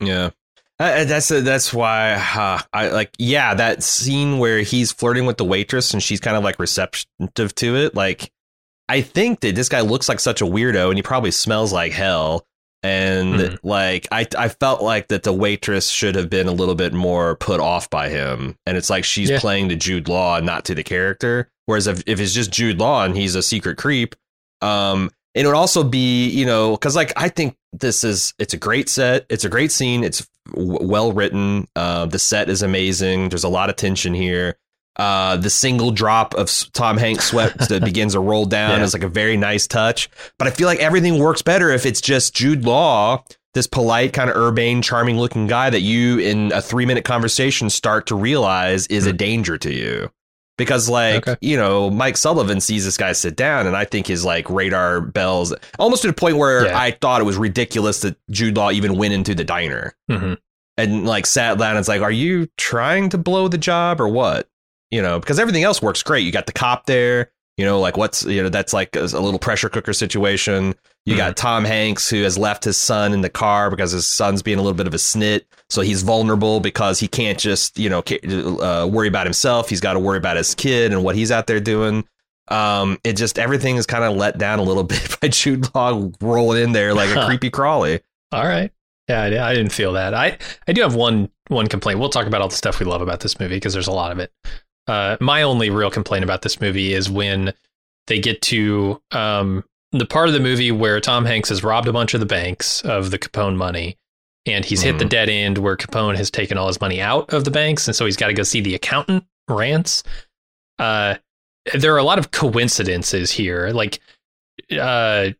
[0.01, 0.31] Yeah.
[0.79, 5.45] Uh, that's that's why uh, I like yeah that scene where he's flirting with the
[5.45, 8.33] waitress and she's kind of like receptive to it like
[8.89, 11.93] I think that this guy looks like such a weirdo and he probably smells like
[11.93, 12.45] hell
[12.83, 13.59] and Mhm.
[13.63, 17.37] like I I felt like that the waitress should have been a little bit more
[17.37, 18.57] put off by him.
[18.67, 19.41] And it's like she's Yeah.
[19.41, 21.49] playing to Jude Law and not to the character.
[21.67, 24.15] Whereas if, if it's just Jude Law and he's a secret creep
[24.61, 28.59] um it would also be you know because like i think this is it's a
[28.59, 29.25] great set.
[29.31, 30.05] It's a great scene.
[30.05, 31.67] It's w- well written.
[31.75, 33.31] Uh, the set is amazing.
[33.31, 34.57] There's a lot of tension here
[34.97, 38.85] uh, the single drop of tom hanks sweat that begins to roll down Yeah.
[38.85, 42.01] is like a very nice touch but i feel like everything works better if it's
[42.01, 43.25] just jude law
[43.55, 47.71] this polite kind of urbane charming looking guy that you in a three minute conversation
[47.71, 50.11] start to realize is a danger to you
[50.59, 51.37] because like Okay.
[51.41, 55.01] you know mike sullivan sees this guy sit down and i think his like radar
[55.01, 56.79] bells almost to the point where Yeah.
[56.79, 60.37] i thought it was ridiculous that jude law even went into the diner Mhm.
[60.77, 64.09] and like sat down and it's like are you trying to blow the job or
[64.09, 64.49] what
[64.93, 67.97] you know because everything else works great you got the cop there you know like
[67.97, 70.75] what's you know that's like a, a little pressure cooker situation
[71.05, 74.43] you got tom hanks who has left his son in the car because his son's
[74.43, 77.89] being a little bit of a snit so he's vulnerable because he can't just you
[77.89, 78.03] know
[78.61, 81.49] uh, worry about himself he's got to worry about his kid and what he's out
[81.49, 82.07] there doing
[82.49, 86.09] um it just everything is kind of let down a little bit by jude law
[86.21, 88.01] rolling in there like a creepy crawly
[88.33, 88.73] All right.
[89.09, 90.15] Yeah, I, I didn't feel that.
[90.15, 91.99] I, I do have one one complaint.
[91.99, 94.11] We'll talk about all the stuff we love about this movie because there's a lot
[94.11, 94.33] of it.
[94.89, 97.53] Uh, my only real complaint about this movie is when
[98.09, 101.93] they get to um, the part of the movie where Tom Hanks has robbed a
[101.93, 103.97] bunch of the banks of the Capone money,
[104.47, 105.09] and he's hit the Mhm.
[105.11, 108.05] dead end where Capone has taken all his money out of the banks, and so
[108.05, 110.03] he's got to go see the accountant Rance.
[110.79, 111.17] Uh,
[111.75, 114.01] there are a lot of coincidences here, like.
[114.77, 115.31] Uh,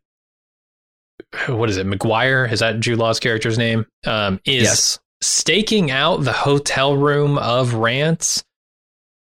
[1.47, 1.85] what is it?
[1.85, 3.85] Maguire is that Jude Law's character's name?
[4.05, 8.43] Um, is yes staking out the hotel room of Rance,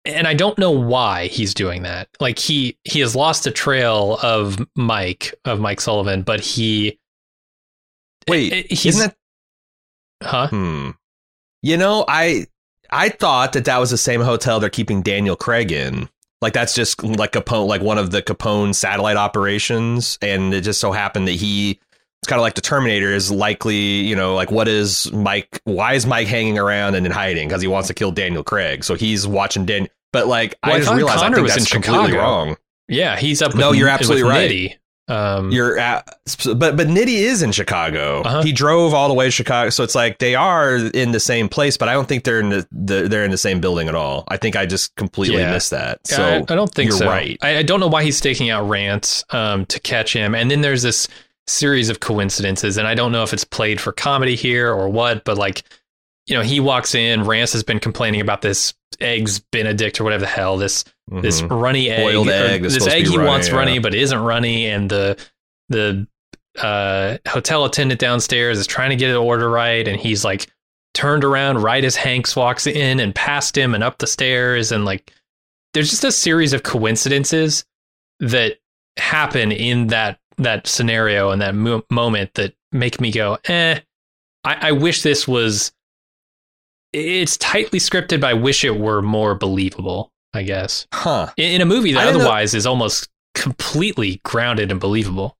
[0.07, 2.09] and I don't know why he's doing that.
[2.21, 6.99] Like he he has lost the trail of Mike of Mike Sullivan, but he
[8.29, 9.15] wait eh, he's isn't
[10.21, 10.49] that huh?
[10.49, 10.91] Hmm.
[11.63, 12.47] You know, I
[12.91, 16.09] I thought that that was the same hotel they're keeping Daniel Craig in.
[16.41, 20.81] Like that's just like Capone, like one of the Capone satellite operations, and it just
[20.81, 21.81] so happened that he.
[22.23, 25.61] It's kind of like the Terminator is likely, you know, like what is Mike?
[25.65, 27.47] Why is Mike hanging around and in hiding?
[27.47, 28.85] Because he wants to kill Daniel Craig.
[28.85, 29.89] So he's watching Dan.
[30.17, 32.23] But like, Well, I I just realized Connor I think was that's in completely Chicago.
[32.23, 32.57] wrong.
[32.89, 33.53] Yeah, he's up.
[33.53, 34.51] With, No, you're absolutely right.
[34.51, 34.75] Nitti.
[35.09, 36.05] Um, You're at,
[36.57, 38.23] but but Nitti is in Chicago.
[38.23, 38.43] Uh-huh.
[38.43, 41.49] He drove all the way to Chicago, so it's like they are in the same
[41.49, 43.95] place, but I don't think they're in the, the they're in the same building at
[43.95, 44.25] all.
[44.27, 45.53] I think I just completely Yeah.
[45.53, 46.05] missed that.
[46.09, 47.07] So I, I don't think you're so.
[47.07, 47.39] right.
[47.41, 50.63] I, I don't know why he's taking out Rance um, to catch him, and then
[50.63, 51.07] there's this
[51.47, 55.23] series of coincidences, and I don't know if it's played for comedy here or what,
[55.25, 55.63] but like,
[56.27, 60.23] you know, he walks in, Rance has been complaining about this eggs Benedict or whatever
[60.23, 60.85] the hell this
[61.23, 61.61] this Mhm.
[61.63, 63.55] runny egg, Boiled egg that's this egg be he runny, wants yeah.
[63.57, 65.17] runny but isn't runny, and the
[65.69, 66.07] the
[66.61, 70.47] uh, hotel attendant downstairs is trying to get the order right, and he's like
[70.95, 74.85] turned around right as Hanks walks in and past him and up the stairs, and
[74.87, 75.13] like
[75.75, 77.65] there's just a series of coincidences
[78.21, 78.59] that
[78.97, 83.79] happen in that that scenario and that mo- moment that make me go, eh.
[84.45, 85.73] I, I wish this was.
[86.97, 90.11] It's tightly scripted, but I wish it were more believable.
[90.35, 91.33] I guess huh?
[91.39, 95.37] in, in a movie that didn't know- otherwise is almost completely grounded and believable.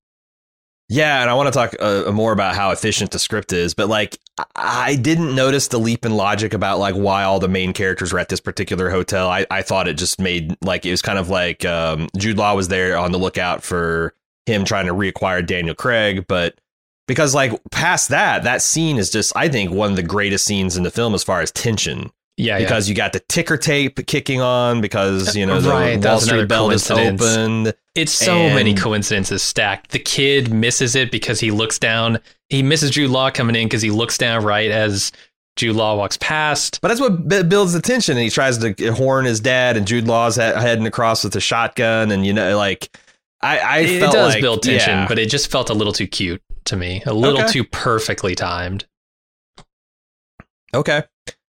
[0.89, 3.89] Yeah, and I want to talk uh, more about how efficient the script is, but
[3.89, 4.19] like
[4.55, 8.21] I didn't notice the leap in logic about like why all the main characters were
[8.21, 9.29] at this particular hotel.
[9.29, 12.55] I, I thought it just made like it was kind of like um, Jude Law
[12.55, 14.15] was there on the lookout for
[14.47, 16.61] him trying to reacquire Daniel Craig, but
[17.07, 20.77] because like past that, that scene is just I think one of the greatest scenes
[20.77, 22.11] in the film as far as tension.
[22.39, 22.93] Yeah, because yeah.
[22.93, 26.71] you got the ticker tape kicking on because you know the Right, Wall Street bell
[26.71, 27.73] is opened.
[27.95, 29.93] It's so many coincidences stacked.
[29.93, 32.19] The kid misses it because he looks down.
[32.51, 35.13] He misses Jude Law coming in because he looks down right as
[35.57, 36.81] Jude Law walks past.
[36.83, 38.19] But that's what b- builds the tension.
[38.19, 41.41] And he tries to horn his dad, and Jude Law's he- heading across with a
[41.41, 42.95] shotgun, and you know, like
[43.41, 45.09] I, I it felt does like- build tension, yeah.
[45.09, 47.03] but it just felt a little too cute to me.
[47.07, 47.53] A little Okay.
[47.53, 48.87] too perfectly timed.
[50.75, 51.03] Okay.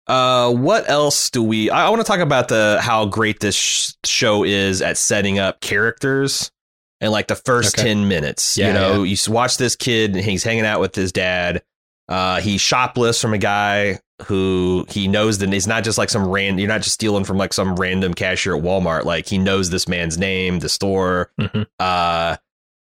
[0.08, 1.70] Uh, what else do we?
[1.70, 5.40] I, I want to talk about the how great this sh- show is at setting
[5.40, 6.52] up characters
[7.00, 7.88] and like the first Okay.
[7.90, 8.58] ten minutes.
[8.58, 9.14] Yeah, you know, yeah.
[9.16, 11.62] you watch this kid and he's hanging out with his dad.
[12.10, 16.28] Uh, he shoplifts from a guy who he knows that he's not just like some
[16.28, 16.60] random.
[16.60, 19.04] You're not just stealing from like some random cashier at Walmart.
[19.06, 21.32] Like he knows this man's name, the store.
[21.40, 21.68] Mhm.
[21.80, 22.38] Uh,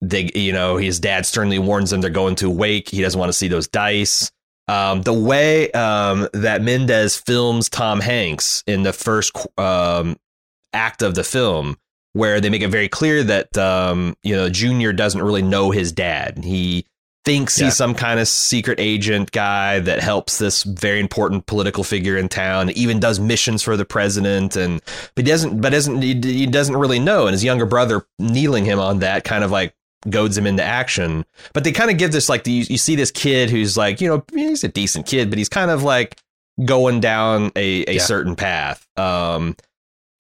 [0.03, 2.89] they, you know, his dad sternly warns him they're going to wake.
[2.89, 4.31] He doesn't want to see those dice.
[4.69, 10.17] Um, the way um, that Mendes films Tom Hanks in the first um,
[10.73, 11.77] act of the film,
[12.13, 15.91] where they make it very clear that um, you know Junior doesn't really know his
[15.93, 16.45] dad.
[16.45, 16.87] He
[17.25, 17.67] thinks Yeah.
[17.67, 22.29] he's some kind of secret agent guy that helps this very important political figure in
[22.29, 22.71] town.
[22.71, 24.81] Even does missions for the president, and
[25.17, 25.61] but he doesn't.
[25.61, 27.27] But doesn't he, he doesn't really know.
[27.27, 29.75] And his younger brother kneeling him on that kind of like
[30.09, 31.25] goads him into action.
[31.53, 34.01] But they kind of give this like the, you, you see this kid who's like
[34.01, 36.17] you know he's a decent kid, but he's kind of like
[36.65, 38.03] going down a, a Yeah.
[38.03, 38.87] certain path.
[38.99, 39.57] Um,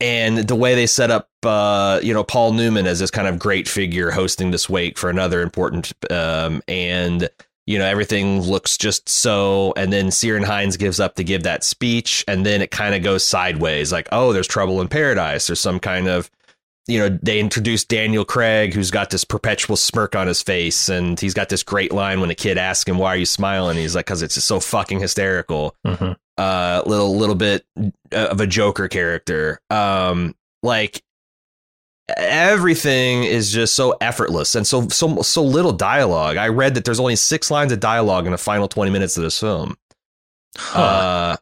[0.03, 3.39] and the way they set up, uh, you know, Paul Newman as this kind of
[3.39, 7.29] great figure hosting this wake for another important, um, and
[7.67, 9.75] you know everything looks just so.
[9.77, 13.03] And then Ciaran Hinds gives up to give that speech, and then it kind of
[13.03, 13.93] goes sideways.
[13.93, 15.47] Like, oh, there's trouble in paradise.
[15.49, 16.31] There's some kind of
[16.91, 21.19] you know, they introduce Daniel Craig, who's got this perpetual smirk on his face, and
[21.19, 23.95] he's got this great line when a kid asks him, "Why are you smiling?" He's
[23.95, 26.17] like, "Cause it's just so fucking hysterical." Mhm.
[26.37, 27.65] Uh, little little bit
[28.13, 29.61] of a Joker character.
[29.71, 31.03] Um, like
[32.17, 36.37] everything is just so effortless and so so so little dialogue.
[36.37, 39.23] I read that there's only six lines of dialogue in the final twenty minutes of
[39.23, 39.77] this film.
[40.57, 40.81] Huh.
[40.81, 41.37] Uh,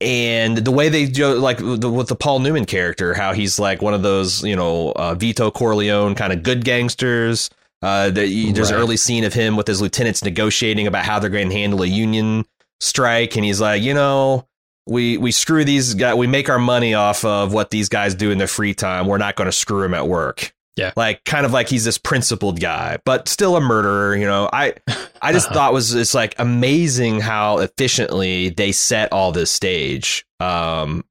[0.00, 3.82] and the way they do, like the, with the Paul Newman character, how he's like
[3.82, 7.50] one of those, you know, uh, Vito Corleone kind of good gangsters.
[7.82, 11.18] Uh, that you, there's an early scene of him with his lieutenants negotiating about how
[11.18, 12.44] they're going to handle a union
[12.78, 14.46] strike, and he's like, you know,
[14.86, 18.30] we we screw these guys, we make our money off of what these guys do
[18.30, 19.06] in their free time.
[19.06, 20.52] We're not going to screw them at work.
[20.76, 20.92] Yeah.
[20.96, 24.16] like kind of like he's this principled guy, but still a murderer.
[24.16, 24.74] You know, I
[25.20, 25.54] I just Uh-huh.
[25.54, 30.24] thought was it's like amazing how efficiently they set all this stage.
[30.38, 31.04] Um,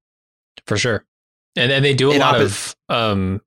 [0.65, 1.05] for sure.
[1.55, 3.41] And and they do a lot of um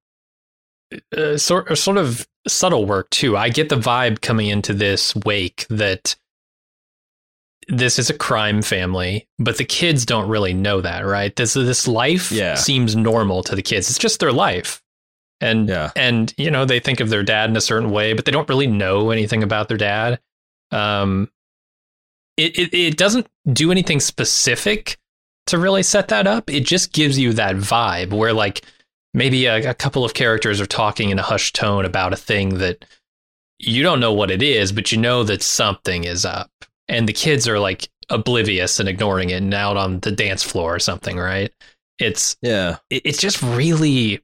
[1.17, 3.37] uh, sort sort of subtle work too.
[3.37, 6.15] I get the vibe coming into this wake that
[7.69, 11.35] this is a crime family, but the kids don't really know that, right?
[11.35, 12.55] This this life Yeah.
[12.57, 13.89] seems normal to the kids.
[13.89, 14.82] It's just their life.
[15.43, 15.91] And Yeah.
[15.97, 18.49] and you know, they think of their dad in a certain way, but they don't
[18.49, 20.21] really know anything about their dad.
[20.71, 21.31] Um
[22.39, 24.97] it, it, it doesn't do anything specific
[25.49, 26.49] to really set that up.
[26.49, 28.63] It just gives you that vibe where like
[29.13, 32.59] maybe a, a couple of characters are talking in a hushed tone about a thing
[32.59, 32.85] that
[33.59, 36.51] you don't know what it is, but you know that something is up.
[36.89, 40.75] And the kids are like oblivious and ignoring it and out on the dance floor
[40.75, 41.53] or something, right?
[41.99, 44.23] It's yeah, it- it's just really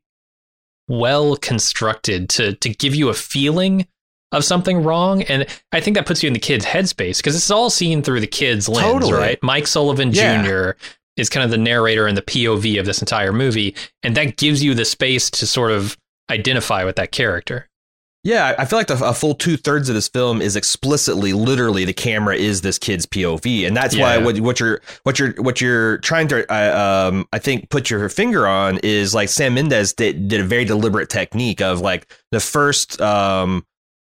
[0.88, 3.87] well constructed to to give you a feeling
[4.33, 7.51] of something wrong and i think that puts you in the kid's headspace because it's
[7.51, 9.12] all seen through the kid's lens Totally.
[9.12, 10.42] right mike sullivan Yeah.
[10.42, 10.70] jr
[11.16, 14.62] is kind of the narrator and the pov of this entire movie and that gives
[14.62, 15.96] you the space to sort of
[16.31, 17.67] identify with that character
[18.29, 18.55] yeah.
[18.59, 21.93] I feel like the, a full two thirds of this film is explicitly, literally, the
[21.93, 25.99] camera is this kid's POV, and that's why what, what you're what you're what you're
[25.99, 30.29] trying to, uh, um, I think, put your finger on is like Sam Mendes did,
[30.29, 33.64] did a very deliberate technique of like the first um,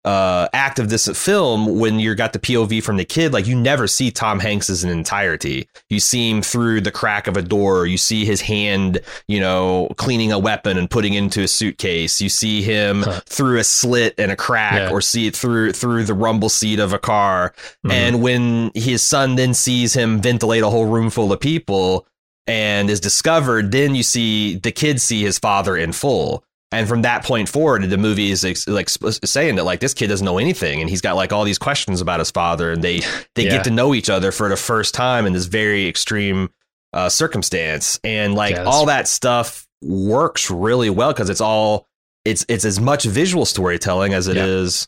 [0.07, 3.55] uh, act of this film when you got the POV from the kid, like you
[3.55, 5.67] never see Tom Hanks as an entirety.
[5.89, 7.85] You see him through the crack of a door.
[7.85, 12.21] You see his hand, you know, cleaning a weapon and putting into a suitcase.
[12.21, 13.19] You see him Huh.
[13.25, 14.89] through a slit and a crack, Yeah.
[14.91, 17.53] or see it through through the rumble seat of a car.
[17.85, 17.91] Mhm.
[17.91, 22.07] And when his son then sees him ventilate a whole room full of people
[22.47, 26.45] and is discovered, then you see the kid see his father in full.
[26.71, 29.93] And from that point forward, the movie is ex- like sp- saying that like this
[29.93, 32.83] kid doesn't know anything, and he's got like all these questions about his father, and
[32.83, 32.99] they
[33.35, 33.51] they Yeah.
[33.51, 36.49] get to know each other for the first time in this very extreme
[36.93, 41.87] uh, circumstance, and like all that stuff works really well because it's all
[42.25, 44.45] it's it's as much visual storytelling as it Yeah.
[44.45, 44.87] is,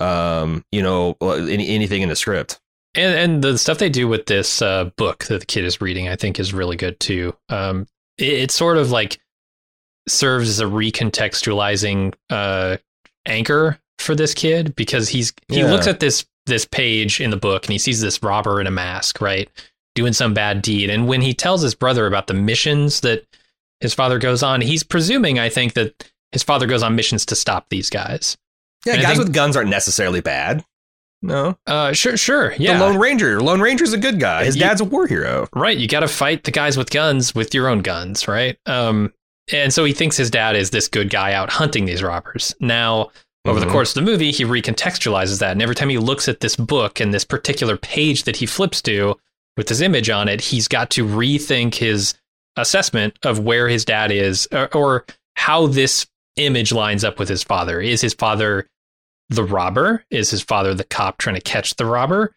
[0.00, 2.58] um, you know, any, anything in the script.
[2.94, 6.08] And and the stuff they do with this uh, book that the kid is reading,
[6.08, 7.36] I think, is really good too.
[7.50, 9.18] Um, it, it sort of like
[10.10, 12.76] serves as a recontextualizing uh,
[13.26, 15.70] anchor for this kid because he's he Yeah.
[15.70, 18.70] looks at this this page in the book and he sees this robber in a
[18.70, 19.50] mask, right,
[19.94, 20.88] doing some bad deed.
[20.88, 23.26] And when he tells his brother about the missions that
[23.80, 27.36] his father goes on, he's presuming, I think, that his father goes on missions to
[27.36, 28.36] stop these guys.
[28.86, 30.64] Yeah, And guys think- with guns aren't necessarily bad.
[31.20, 32.78] No, Uh, sure, sure, yeah.
[32.78, 33.40] the Lone Ranger.
[33.40, 34.44] Lone Ranger's a good guy.
[34.44, 35.48] His You- dad's a war hero.
[35.52, 38.56] Right, you got to fight the guys with guns with your own guns, right?
[38.66, 39.12] Um,
[39.52, 42.54] and so he thinks his dad is this good guy out hunting these robbers.
[42.60, 43.10] Now,
[43.46, 43.64] over Mhm.
[43.64, 46.56] the course of the movie, he recontextualizes that, and every time he looks at this
[46.56, 49.16] book and this particular page that he flips to
[49.56, 52.14] with this image on it, he's got to rethink his
[52.56, 57.42] assessment of where his dad is, or, or how this image lines up with his
[57.42, 57.80] father.
[57.80, 58.68] Is his father
[59.30, 60.04] the robber?
[60.10, 62.34] Is his father the cop trying to catch the robber?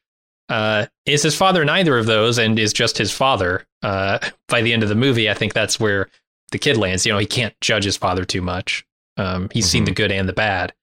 [0.49, 3.66] Uh, is his father neither of those and is just his father?
[3.82, 6.07] Uh, by the end of the movie, I think that's where
[6.52, 7.06] the kid lands.
[7.06, 8.86] You know, he can't judge his father too much.
[9.18, 9.88] Um, he's seen Mhm.
[9.88, 10.74] the good and the bad.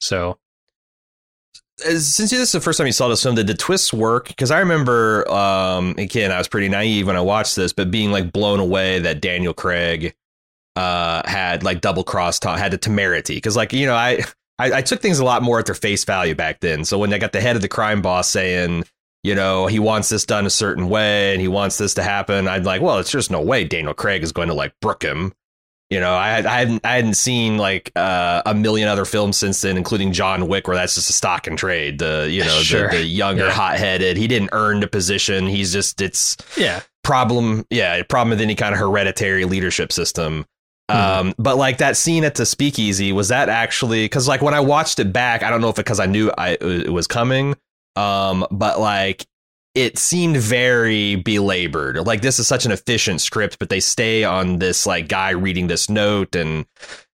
[0.00, 0.38] So,
[1.84, 4.28] As- Since this is the first time you saw this film, did the twists work?
[4.28, 8.12] Because I remember, um, again, I was pretty naive when I watched this, but being
[8.12, 10.14] like blown away that Daniel Craig
[10.76, 13.34] uh, had like double cross talk, had the temerity.
[13.34, 14.22] Because like you know, I,
[14.60, 16.84] I I took things a lot more at their face value back then.
[16.84, 18.84] So when I got the head of the crime boss saying,
[19.24, 22.46] you know, he wants this done a certain way and he wants this to happen,
[22.46, 25.32] I'd like, well, it's just no way Daniel Craig is going to like brook him.
[25.90, 29.60] You know, I, I hadn't I hadn't seen like uh, a million other films since
[29.60, 31.98] then, including John Wick, where that's just a stock and trade.
[31.98, 32.90] The you know Sure.
[32.90, 33.52] the, the younger, Yeah.
[33.52, 34.16] hot headed.
[34.16, 35.46] He didn't earn the position.
[35.46, 36.80] He's just it's yeah.
[37.04, 37.64] problem.
[37.70, 40.46] Yeah, problem with any kind of hereditary leadership system.
[40.90, 40.96] Hmm.
[40.96, 44.60] Um, but like that scene at the speakeasy was that actually because like when I
[44.60, 47.56] watched it back, I don't know if it because I knew I it was coming.
[47.96, 49.26] Um, but like
[49.74, 51.96] it seemed very belabored.
[52.06, 55.66] Like this is such an efficient script, but they stay on this like guy reading
[55.66, 56.64] this note and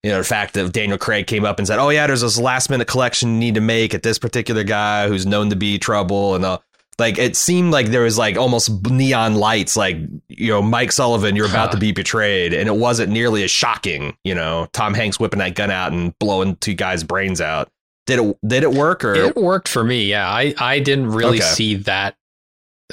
[0.03, 2.39] you know the fact that Daniel Craig came up and said, "Oh yeah, there's this
[2.39, 5.79] last minute collection you need to make at this particular guy who's known to be
[5.79, 6.59] trouble," and uh,
[6.99, 11.35] like it seemed like there was like almost neon lights, like you know Mike Sullivan,
[11.35, 11.73] you're about Huh.
[11.75, 14.15] to be betrayed, and it wasn't nearly as shocking.
[14.23, 17.71] You know, Tom Hanks whipping that gun out and blowing two guys' brains out.
[18.17, 18.37] Did it?
[18.47, 19.03] Did it work?
[19.05, 20.05] Or It worked for me.
[20.05, 20.29] Yeah.
[20.29, 21.45] I, I didn't really Okay.
[21.47, 22.15] see that,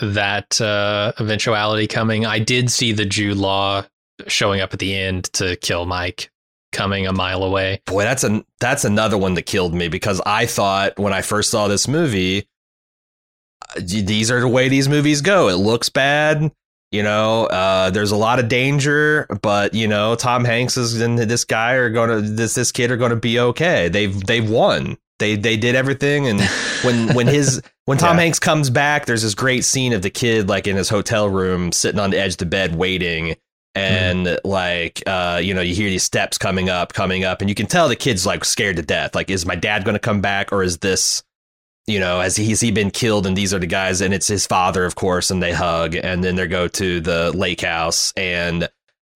[0.00, 2.24] that uh, eventuality coming.
[2.24, 3.84] I did see the Jude Law
[4.26, 6.30] showing up at the end to kill Mike
[6.72, 7.80] coming a mile away.
[7.86, 11.50] boy, that's a that's another one that killed me because I thought when I first
[11.50, 12.46] saw this movie,
[13.76, 15.48] uh, these are the way these movies go.
[15.48, 16.52] It looks bad.
[16.90, 21.18] You know, uh, there's a lot of danger, but you know, Tom Hanks is and
[21.18, 23.88] this guy are going to this this kid are going to be okay.
[23.88, 24.96] They've they've won.
[25.18, 26.40] They they did everything, and
[26.82, 28.22] when when his when Tom Yeah.
[28.22, 31.72] Hanks comes back, there's this great scene of the kid like in his hotel room
[31.72, 33.36] sitting on the edge of the bed waiting.
[33.74, 37.54] And like uh, you know, you hear these steps coming up, coming up, and you
[37.54, 39.14] can tell the kid's like scared to death.
[39.14, 41.22] Like, is my dad going to come back, or is this,
[41.86, 43.24] you know, has he, has he been killed?
[43.24, 45.30] And these are the guys, and it's his father, of course.
[45.30, 48.68] And they hug, and then they go to the lake house, and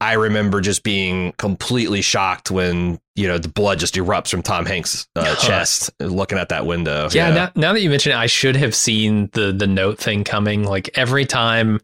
[0.02, 4.66] I remember just being completely shocked when you know the blood just erupts from Tom
[4.66, 7.08] Hanks' uh, chest, looking at that window.
[7.12, 10.24] Yeah, Now, now that you mention it, I should have seen the the note thing
[10.24, 10.64] coming.
[10.64, 11.78] Like every time,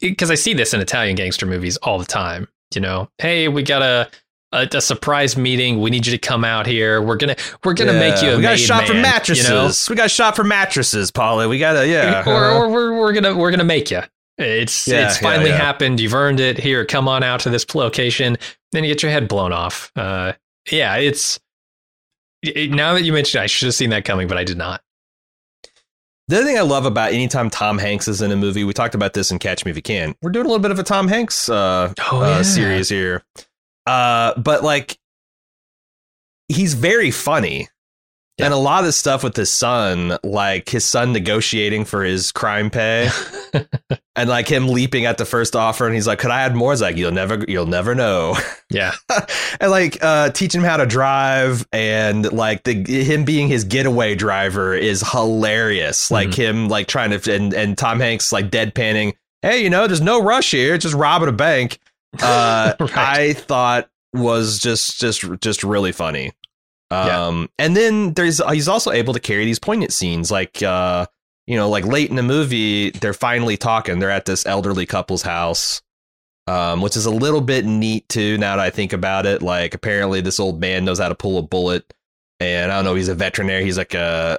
[0.00, 2.46] because I see this in Italian gangster movies all the time.
[2.72, 4.10] You know, hey, we got a
[4.52, 5.80] a, a surprise meeting.
[5.80, 7.02] We need you to come out here.
[7.02, 8.30] We're gonna we're gonna make you.
[8.30, 9.48] A we got a made shop for mattresses.
[9.48, 9.70] You know?
[9.88, 11.48] We got a shop for mattresses, Polly.
[11.48, 12.22] We got a yeah.
[12.28, 14.02] or, or we're we're gonna we're gonna make you.
[14.38, 15.56] It's Yeah, it's yeah, finally yeah.
[15.56, 15.98] happened.
[16.00, 16.58] You've earned it.
[16.58, 18.36] Here, come on out to this location.
[18.72, 19.90] Then you get your head blown off.
[19.96, 20.34] Uh,
[20.70, 21.40] yeah, it's
[22.42, 24.58] it, now that you mentioned, it, I should have seen that coming, but I did
[24.58, 24.82] not.
[26.28, 28.96] The other thing I love about anytime Tom Hanks is in a movie, we talked
[28.96, 30.14] about this in Catch Me If You Can.
[30.22, 32.42] We're doing a little bit of a Tom Hanks uh, Oh, uh, yeah.
[32.42, 33.22] series here,
[33.86, 34.98] uh, but like
[36.48, 37.68] he's very funny.
[38.38, 38.46] Yeah.
[38.46, 42.32] And a lot of the stuff with his son, like his son negotiating for his
[42.32, 43.08] crime pay,
[44.16, 46.72] and like him leaping at the first offer, and he's like, "Could I add more?"
[46.74, 48.36] It's like, "You'll never, you'll never know."
[48.70, 48.92] yeah,
[49.58, 54.14] and like uh teaching him how to drive and like the him being his getaway
[54.14, 56.42] driver is hilarious like Mm-hmm.
[56.42, 60.20] him like trying to and and tom hanks like deadpanning hey you know there's no
[60.22, 61.78] rush here just robbing a bank
[62.22, 62.92] uh Right.
[62.96, 66.32] i thought was just just just really funny.
[66.90, 67.26] Yeah.
[67.26, 71.06] Um, and then there's he's also able to carry these poignant scenes, like uh,
[71.46, 73.98] you know, like late in the movie, they're finally talking.
[73.98, 75.82] They're at this elderly couple's house,
[76.46, 78.38] um, which is a little bit neat too.
[78.38, 81.38] Now that I think about it, like apparently this old man knows how to pull
[81.38, 81.92] a bullet,
[82.40, 83.64] and I don't know, he's a veterinary.
[83.64, 84.38] He's like a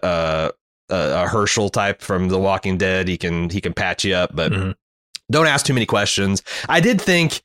[0.90, 3.08] a, a, a Hershel type from The Walking Dead.
[3.10, 4.76] He can he can patch you up, but Mhm.
[5.30, 6.44] don't ask too many questions.
[6.70, 7.42] I did think.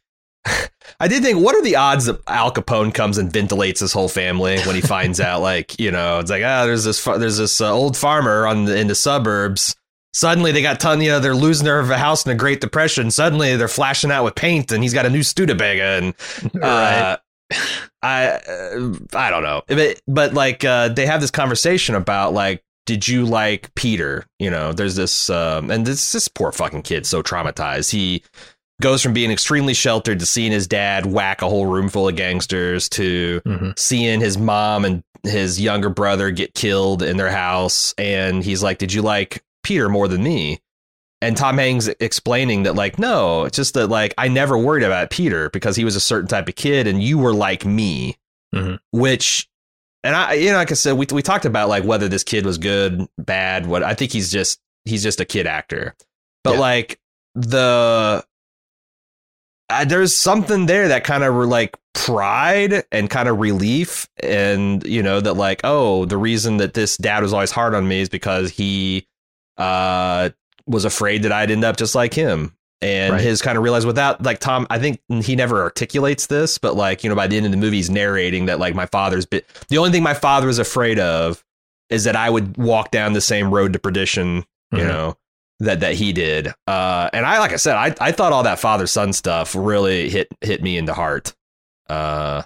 [1.01, 4.09] I did think, what are the odds that Al Capone comes and ventilates his whole
[4.09, 7.61] family when he finds out, like, you know, it's like, ah, there's this, there's this
[7.61, 9.75] uh, old farmer on the, in the suburbs.
[10.15, 13.11] Suddenly they got ton, you know, they're losing their house in the Great Depression.
[13.11, 16.15] Suddenly they're flashing out with paint, and he's got a new Studebaker, and
[16.63, 17.17] uh,
[18.03, 22.63] I, uh, I don't know, but, but like, uh, they have this conversation about like,
[22.85, 24.27] did you like Peter?
[24.39, 27.93] You know, there's this, um, and this this poor fucking kid so traumatized.
[27.93, 28.25] He
[28.83, 32.17] goes from being extremely sheltered to seeing his dad whack a whole room full of
[32.17, 33.79] gangsters to Mhm.
[33.79, 38.79] seeing his mom and his younger brother get killed in their house and he's like
[38.79, 40.59] did you like peter more than me
[41.21, 45.11] and tom hanks explaining that like no it's just that like i never worried about
[45.11, 48.17] peter because he was a certain type of kid and you were like me
[48.53, 48.81] Mhm.
[48.91, 49.49] which
[50.03, 52.45] and i you know like i said we, we talked about like whether this kid
[52.45, 55.95] was good bad what i think he's just he's just a kid actor
[56.43, 56.59] but Yeah.
[56.61, 56.99] like
[57.37, 58.25] the
[59.81, 65.03] uh, there's something there that kind of like pride and kind of relief and you
[65.03, 68.09] know that like oh the reason that this dad was always hard on me is
[68.09, 69.07] because he
[69.59, 70.31] uh
[70.67, 73.21] was afraid that I'd end up just like him and Right.
[73.23, 77.05] his kind of realized without like Tom I think he never articulates this but like
[77.05, 79.47] you know by the end of the movie he's narrating that like my father's bit
[79.69, 81.45] the only thing my father was afraid of
[81.91, 84.89] is that I would walk down the same road to perdition you Mhm.
[84.89, 85.17] know
[85.63, 88.59] that that he did uh and i like i said i i thought all that
[88.59, 91.35] father son stuff really hit hit me in the heart
[91.89, 92.43] uh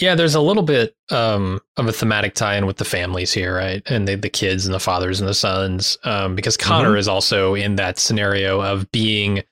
[0.00, 3.82] Yeah, there's a little bit um, of a thematic tie-in with the families here, right?
[3.90, 7.56] And the, the kids and the fathers and the sons, um, because Connor is also
[7.56, 9.42] in that scenario of being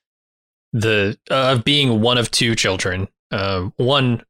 [0.73, 3.09] the uh, of being one of two children.
[3.33, 4.23] Um, one,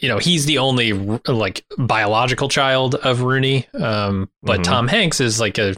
[0.00, 4.64] you know, he's the only like biological child of Rooney, um, but Mhm.
[4.64, 5.74] Tom Hanks is like a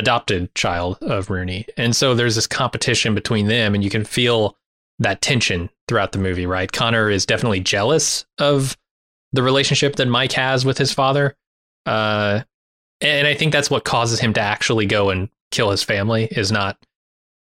[0.00, 4.56] adopted child of Rooney, and so there's this competition between them, and you can feel
[4.98, 6.70] that tension throughout the movie, right?
[6.70, 8.76] Connor is definitely jealous of
[9.32, 11.36] the relationship that Mike has with his father.
[11.86, 12.42] Uh,
[13.00, 16.52] and I think that's what causes him to actually go and kill his family is
[16.52, 16.76] not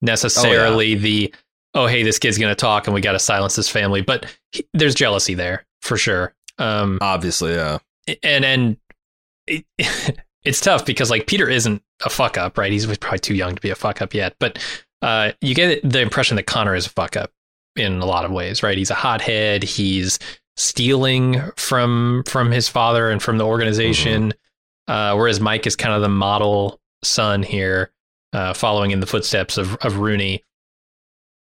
[0.01, 1.34] necessarily the,
[1.74, 4.01] oh, hey, this kid's going to talk and we got to silence this family.
[4.01, 6.34] But he, there's jealousy there for sure.
[6.57, 7.80] Um, obviously yeah
[8.24, 8.78] and, and
[9.47, 9.66] it,
[10.43, 12.71] it's tough because like Peter isn't a fuck up, right?
[12.71, 14.35] He's probably too young to be a fuck up yet.
[14.39, 14.59] But
[15.01, 17.31] uh, you get the impression that Connor is a fuck up
[17.75, 18.77] in a lot of ways, right?
[18.77, 19.63] He's a hothead.
[19.63, 20.19] He's
[20.57, 24.33] stealing from from his father and from the organization,
[24.87, 27.91] uh, whereas Mike is kind of the model son here,
[28.33, 30.43] uh, following in the footsteps of of Rooney.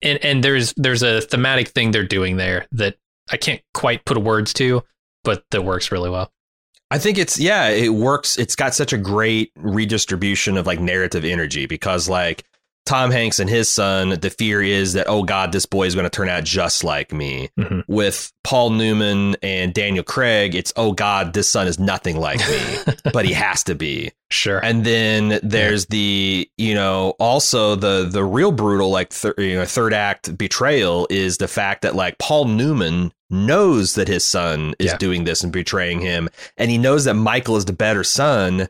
[0.00, 2.96] And and there's there's a thematic thing they're doing there that
[3.30, 4.82] I can't quite put words to,
[5.24, 6.32] but that works really well.
[6.92, 8.36] I think it's yeah, it works.
[8.36, 12.44] It's got such a great redistribution of like narrative energy because like
[12.84, 16.04] Tom Hanks and his son, the fear is that oh god, this boy is going
[16.04, 17.48] to turn out just like me.
[17.58, 17.84] Mhm.
[17.86, 22.94] With Paul Newman and Daniel Craig, it's oh god, this son is nothing like me,
[23.12, 24.10] but he has to be.
[24.30, 24.58] Sure.
[24.64, 29.64] And then there's the you know also the the real brutal like thir- you know
[29.64, 34.86] third act betrayal is the fact that like Paul Newman knows that his son is
[34.86, 34.96] Yeah.
[34.98, 38.68] doing this and betraying him, and he knows that Michael is the better son,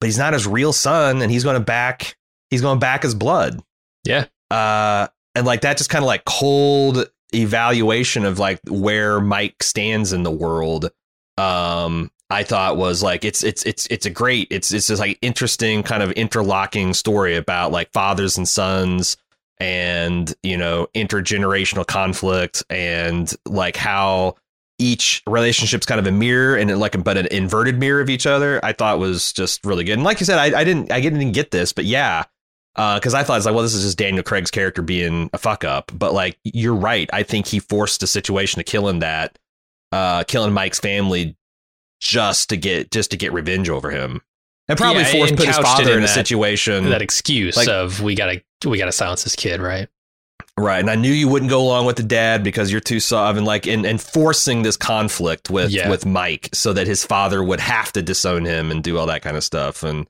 [0.00, 2.16] but he's not his real son, and he's going to back
[2.50, 3.62] he's going back his blood.
[4.04, 4.26] Yeah.
[4.50, 10.12] Uh, and like that just kind of like cold evaluation of like where Mike stands
[10.12, 10.90] in the world.
[11.38, 15.18] Um, I thought was like it's it's it's it's a great it's it's just like
[15.20, 19.16] interesting kind of interlocking story about like fathers and sons
[19.58, 24.36] and you know intergenerational conflict and like how
[24.78, 28.64] each relationship's kind of a mirror and like but an inverted mirror of each other
[28.64, 31.32] i thought was just really good and like you said i, I didn't i didn't
[31.32, 32.24] get this but yeah
[32.74, 35.64] because i thought it's like well this is just daniel craig's character being a fuck
[35.64, 39.38] up but like you're right i think he forced a situation to killing that
[39.92, 41.36] uh killing mike's family
[42.00, 44.20] just to get just to get revenge over him
[44.68, 47.56] and probably Yeah, forced and put his father in in a that- situation that excuse
[47.56, 49.88] like- of we gotta we gotta silence this kid, right?
[50.56, 53.38] Right, and I knew you wouldn't go along with the dad because you're too soft,
[53.38, 55.88] and like, and, and forcing this conflict with Yeah.
[55.88, 59.22] with Mike so that his father would have to disown him and do all that
[59.22, 60.06] kind of stuff, and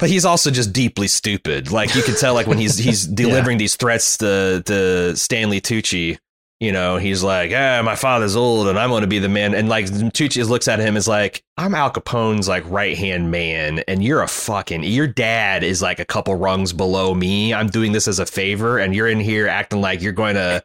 [0.00, 1.70] but he's also just deeply stupid.
[1.70, 6.18] Like you can tell, like when he's he's delivering these threats to to Stanley Tucci,
[6.58, 9.54] you know, he's like, "Ah, my father's old, and I'm going to be the man."
[9.54, 13.80] And like Tucci looks at him, is like, "I'm Al Capone's like right hand man,
[13.88, 17.54] and you're a fucking your dad is like a couple rungs below me.
[17.54, 20.62] I'm doing this as a favor, and you're in here acting like you're going to."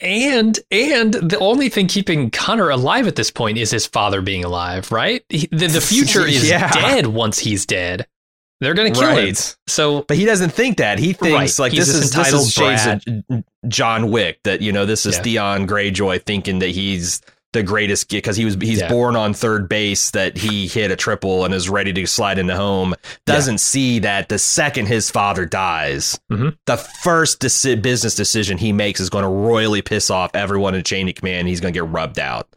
[0.00, 4.44] And and the only thing keeping Connor alive at this point is his father being
[4.44, 5.24] alive, right?
[5.28, 6.70] He, the, the future is Yeah.
[6.70, 8.06] dead once he's dead.
[8.60, 9.16] They're gonna kill him.
[9.16, 9.56] Right.
[9.66, 10.98] So But he doesn't think that.
[10.98, 11.58] He thinks Right.
[11.64, 12.86] like He's this is this entitled is shades
[13.30, 14.40] of John Wick.
[14.44, 15.22] That you know this is Yeah.
[15.22, 17.20] Theon Greyjoy thinking that he's
[17.54, 18.88] the greatest because he was he's Yeah.
[18.90, 22.54] born on third base that he hit a triple and is ready to slide into
[22.54, 22.94] home.
[23.26, 26.56] Doesn't see that the second his father dies, Mhm.
[26.66, 30.82] the first deci- business decision he makes is going to royally piss off everyone in
[30.82, 31.48] chain of command.
[31.48, 32.48] He's going to get rubbed out.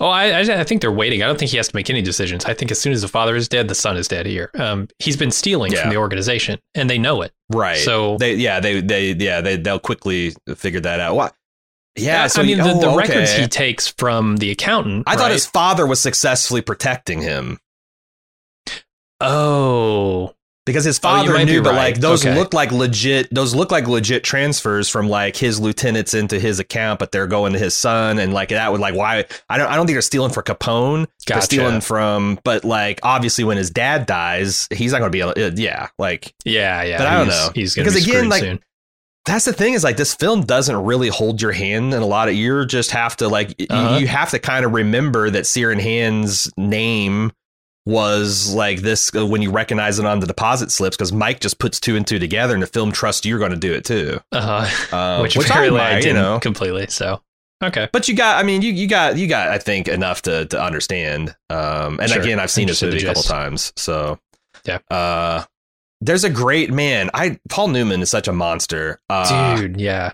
[0.00, 1.22] Oh, I, I I think they're waiting.
[1.22, 2.44] I don't think he has to make any decisions.
[2.44, 4.50] I think as soon as the father is dead, the son is dead here.
[4.58, 5.82] Um, he's been stealing Yeah.
[5.82, 7.32] from the organization, and they know it.
[7.50, 7.76] Right.
[7.78, 11.14] So- they yeah they they yeah they they'll quickly figure that out.
[11.14, 11.34] What?
[11.96, 12.26] Yeah.
[12.26, 13.42] So I mean, you- the, the oh, records okay.
[13.42, 15.04] he takes from the accountant.
[15.06, 17.58] I thought his father was successfully protecting him
[19.20, 20.34] Oh,
[20.66, 21.76] because his Oh, father might knew, but right.
[21.94, 22.34] like those Okay.
[22.34, 23.28] look like legit.
[23.34, 27.52] Those look like legit transfers from like his lieutenants into his account, but they're going
[27.52, 30.02] to his son, and like that would like why I don't I don't think they're
[30.02, 31.06] stealing for Capone.
[31.26, 31.44] They're Gotcha.
[31.46, 35.34] stealing from, but like obviously when his dad dies, he's not going to be able.
[35.34, 36.98] to- Yeah, like yeah, yeah.
[36.98, 37.50] But I don't know.
[37.54, 38.60] He's going Because to be again, like, soon.
[39.26, 42.28] that's the thing is like this film doesn't really hold your hand in a lot
[42.28, 43.96] of you just have to like Uh-huh.
[43.98, 47.32] you have to kind of remember that Ciaran Hinds' name
[47.86, 51.58] was like this uh, when you recognize it on the deposit slips because Mike just
[51.58, 54.20] puts two and two together and the film trusts you're going to do it too.
[54.32, 54.96] Uh-huh.
[54.96, 56.40] Um, which, which I apparently I, you didn't know.
[56.40, 56.86] completely.
[56.88, 57.20] So
[57.62, 60.46] okay, But you got, I mean, you, you got, you got, I think enough to,
[60.46, 61.36] to understand.
[61.50, 62.22] Um, and Sure.
[62.22, 63.72] again, I've seen this movie a couple times.
[63.76, 64.18] So,
[64.64, 64.78] Yeah.
[64.90, 65.44] Uh,
[66.00, 67.10] there's a great man.
[67.14, 69.00] I, Paul Newman is such a monster.
[69.08, 69.80] Uh, dude.
[69.80, 70.12] Yeah.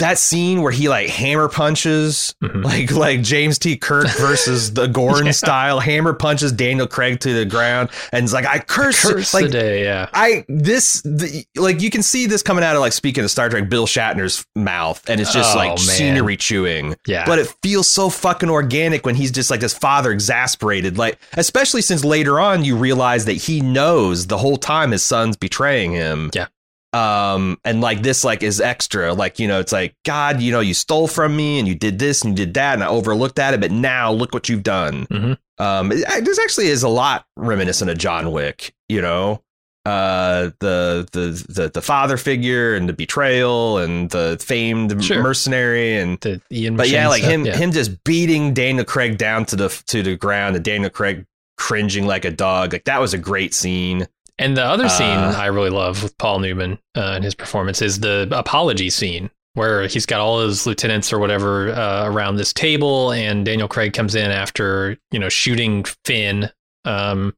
[0.00, 2.64] That scene where he like hammer punches Mhm.
[2.64, 3.76] like like James T.
[3.76, 5.32] Kirk versus the Gorn Yeah.
[5.32, 9.44] style hammer punches Daniel Craig to the ground and it's like I curse, Curse like
[9.46, 9.84] the day.
[9.84, 10.08] Yeah.
[10.12, 13.48] I this the, like you can see this coming out of like speaking of Star
[13.48, 15.78] Trek Bill Shatner's mouth and it's just Oh, like man.
[15.78, 17.24] scenery chewing Yeah.
[17.24, 21.82] but it feels so fucking organic when he's just like this father exasperated like especially
[21.82, 26.30] since later on you realize that he knows the whole time his son's betraying him
[26.34, 26.46] Yeah.
[26.94, 30.60] Um and like this like is extra like you know it's like god you know
[30.60, 33.38] you stole from me and you did this and you did that and i overlooked
[33.38, 35.38] at it but now look what you've done Mhm.
[35.58, 39.42] um it, it- this actually is a lot reminiscent of john wick you know
[39.86, 45.22] uh the the the, the father figure and the betrayal and the famed Sure.
[45.22, 46.76] mercenary and the Ian.
[46.76, 47.56] but yeah, like stuff, him yeah.
[47.56, 51.26] him just beating Daniel Craig down to the to the ground and Daniel Craig
[51.58, 52.72] cringing like a dog.
[52.72, 54.08] Like that was a great scene.
[54.38, 57.80] And the other scene Uh, I really love with Paul Newman uh, and his performance
[57.80, 62.52] is the apology scene where he's got all his lieutenants or whatever uh, around this
[62.52, 66.50] table, and Daniel Craig comes in after you know shooting Finn,
[66.84, 67.34] um,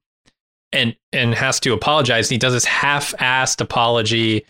[0.73, 2.29] and and has to apologize.
[2.29, 4.47] And he does this half-assed apology,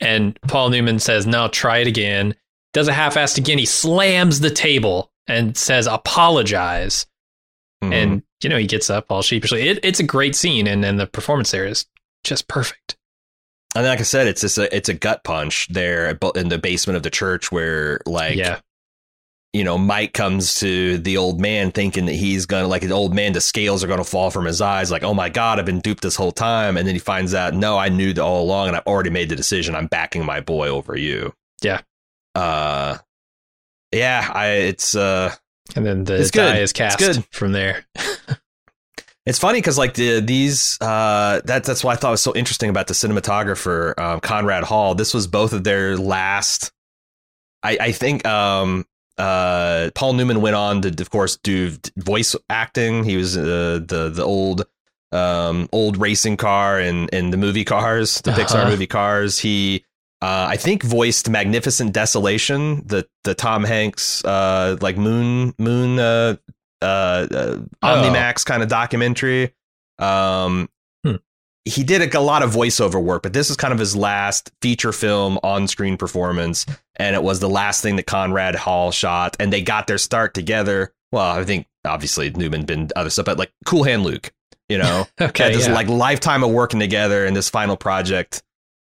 [0.00, 2.34] and Paul Newman says, "No, try it again."
[2.72, 3.58] Does a half-assed again.
[3.58, 7.06] He slams the table and says, "Apologize."
[7.82, 7.92] Mhm.
[7.92, 9.68] and you know he gets up all sheepishly.
[9.68, 11.86] It, it's a great scene, and and the performance there is
[12.24, 12.96] just perfect.
[13.76, 16.96] and like I said, it's just a it's a gut punch there in the basement
[16.96, 18.60] of the church where like yeah,
[19.52, 23.14] you know Mike comes to the old man thinking that he's gonna like the old
[23.14, 25.80] man the scales are gonna fall from his eyes like oh my god I've been
[25.80, 28.68] duped this whole time and then he finds out no I knew that all along
[28.68, 31.32] and I've already made the decision I'm backing my boy over you.
[31.62, 31.82] Yeah.
[32.34, 32.98] Uh.
[33.92, 35.34] Yeah, I it's uh
[35.76, 36.40] and then the It's good.
[36.52, 37.24] die is It's cast good.
[37.30, 37.84] from there.
[39.26, 42.70] It's funny because like the these uh that that's why I thought was so interesting
[42.70, 44.94] about the cinematographer um, Conrad Hall.
[44.94, 46.72] This was both of their last.
[47.62, 48.86] I I think um
[49.18, 53.04] uh Paul Newman went on to of course do voice acting.
[53.04, 54.64] He was uh, the the old
[55.12, 58.70] um old racing car and and the movie Cars, the Pixar Uh-huh.
[58.70, 59.38] movie Cars.
[59.38, 59.84] He
[60.20, 66.36] uh, I think voiced Magnificent Desolation, the the Tom Hanks uh, like moon moon uh,
[66.82, 69.54] uh, uh, Omnimax kind of documentary.
[69.98, 70.68] Um,
[71.04, 71.16] Hmm.
[71.64, 74.50] He did a, a lot of voiceover work, but this is kind of his last
[74.62, 76.66] feature film on screen performance,
[76.96, 80.34] and it was the last thing that Conrad Hall shot, and they got their start
[80.34, 80.92] together.
[81.12, 84.32] Well, I think obviously Newman been other stuff, but like Cool Hand Luke,
[84.68, 85.74] you know, Okay, this yeah.
[85.74, 88.42] like lifetime of working together in this final project.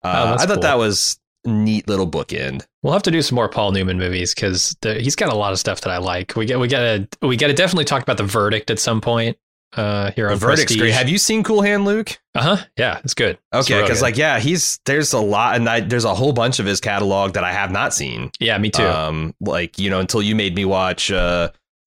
[0.04, 0.62] Oh, Uh, that's I thought cool.
[0.62, 2.64] that was neat little bookend.
[2.82, 5.58] we'll have to do some more Paul Newman movies because he's got a lot of
[5.58, 6.36] stuff that I like.
[6.36, 9.36] We get we gotta we gotta definitely talk about the verdict at some point.
[9.76, 10.78] uh, here on The verdict's Prestige.
[10.80, 10.92] great.
[10.94, 12.18] Have you seen Cool Hand Luke?
[12.34, 12.64] Uh huh.
[12.78, 13.38] Yeah, it's good.
[13.52, 16.66] Okay, because like yeah, he's there's a lot, and I, there's a whole bunch of
[16.66, 18.30] his catalog that I have not seen.
[18.40, 18.84] yeah, me too.
[18.84, 21.50] Um, like you know, until you made me watch uh,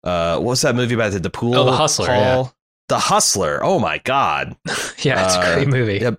[0.04, 1.54] uh, what's that movie about the, the pool?
[1.54, 2.54] Oh, The Hustler, hall?
[2.88, 3.60] The Hustler.
[3.62, 4.56] Oh my god,
[5.02, 5.98] yeah, it's a uh, great movie.
[5.98, 6.18] yep.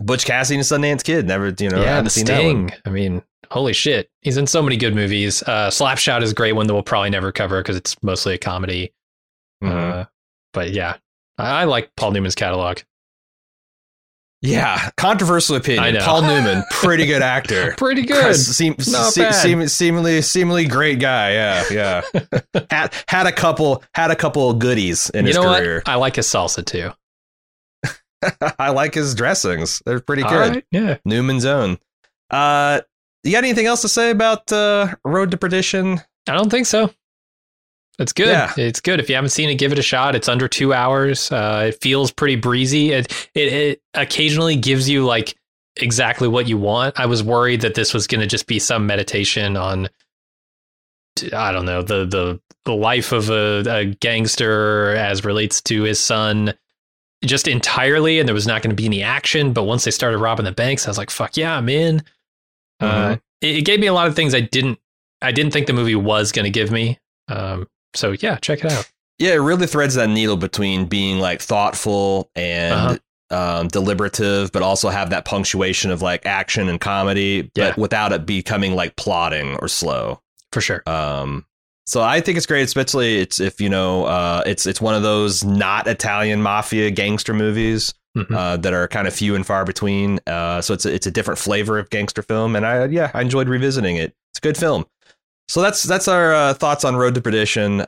[0.00, 1.26] Butch Cassidy and Sundance Kid.
[1.26, 2.68] Never, you know, yeah, the seen that one.
[2.68, 2.80] Sting.
[2.84, 5.42] I mean, holy shit, he's in so many good movies.
[5.42, 8.38] Uh, Slapshot is a great one that we'll probably never cover because it's mostly a
[8.38, 8.92] comedy.
[9.62, 9.70] Mhm.
[10.02, 10.04] Uh,
[10.52, 10.96] but yeah,
[11.38, 12.78] I, I like Paul Newman's catalog.
[14.42, 15.94] yeah, controversial I opinion.
[15.94, 16.00] know.
[16.04, 17.74] Paul Newman, pretty good actor.
[17.78, 18.36] Pretty good.
[18.36, 21.32] Seem, se- seem- seemingly, seemingly great guy.
[21.32, 22.02] Yeah, yeah.
[22.70, 25.76] had had a couple, had a couple of goodies in you his know career.
[25.76, 25.88] what?
[25.88, 26.90] I like his salsa too.
[28.58, 30.54] I like his dressings; they're pretty All good.
[30.56, 30.96] right, Yeah.
[31.04, 31.78] Newman's own.
[32.30, 32.80] Uh,
[33.22, 36.00] you got anything else to say about uh, Road to Perdition?
[36.28, 36.90] I don't think so.
[37.98, 38.26] It's good.
[38.28, 38.52] Yeah.
[38.56, 38.98] It's good.
[38.98, 40.14] If you haven't seen it, give it a shot.
[40.16, 41.30] It's under two hours.
[41.30, 42.90] Uh, it feels pretty breezy.
[42.92, 45.36] It, it it occasionally gives you like
[45.76, 46.98] exactly what you want.
[46.98, 49.88] I was worried that this was going to just be some meditation on,
[51.32, 56.00] I don't know, the the the life of a, a gangster as relates to his
[56.00, 56.54] son,
[57.26, 59.52] just entirely, and there was not going to be any action.
[59.52, 62.02] But once they started robbing the banks, I was like, "Fuck yeah, I'm in."
[62.80, 64.78] Uh, it, it gave me a lot of things I didn't
[65.22, 66.98] I didn't think the movie was going to give me.
[67.28, 68.90] Um, so yeah, check it out.
[69.18, 72.98] Yeah, it really threads that needle between being like thoughtful and
[73.30, 73.60] Uh-huh.
[73.60, 77.74] um, deliberative, but also have that punctuation of like action and comedy, but Yeah.
[77.78, 80.20] without it becoming like plotting or slow.
[80.52, 80.82] For sure.
[80.86, 81.46] Um,
[81.86, 85.02] so I think it's great, especially it's if you know, uh, it's it's one of
[85.02, 88.32] those not Italian mafia gangster movies Mhm.
[88.32, 90.20] uh, that are kind of few and far between.
[90.26, 93.22] Uh, so it's a, it's a different flavor of gangster film, and I yeah I
[93.22, 94.14] enjoyed revisiting it.
[94.30, 94.84] It's a good film.
[95.48, 97.84] So that's that's our uh, thoughts on Road to Perdition.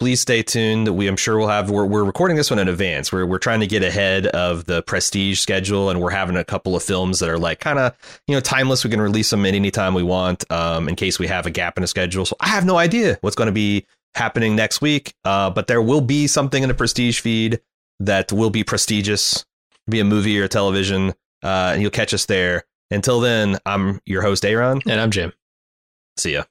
[0.00, 0.88] Please stay tuned.
[0.88, 3.12] We I'm sure we'll have we're, we're recording this one in advance.
[3.12, 6.74] We're we're trying to get ahead of the Prestige schedule, and we're having a couple
[6.74, 7.94] of films that are like kind of
[8.26, 8.82] you know timeless.
[8.82, 11.50] We can release them at any time we want, um, in case we have a
[11.50, 12.24] gap in the schedule.
[12.24, 13.84] So I have no idea what's going to be
[14.14, 17.60] happening next week, uh, but there will be something in the Prestige feed
[17.98, 19.44] that will be prestigious,
[19.86, 21.10] be a movie or a television,
[21.42, 22.64] uh, and you'll catch us there.
[22.90, 24.80] Until then, I'm your host, Aaron.
[24.88, 25.34] And I'm Jim.
[26.16, 26.44] See ya.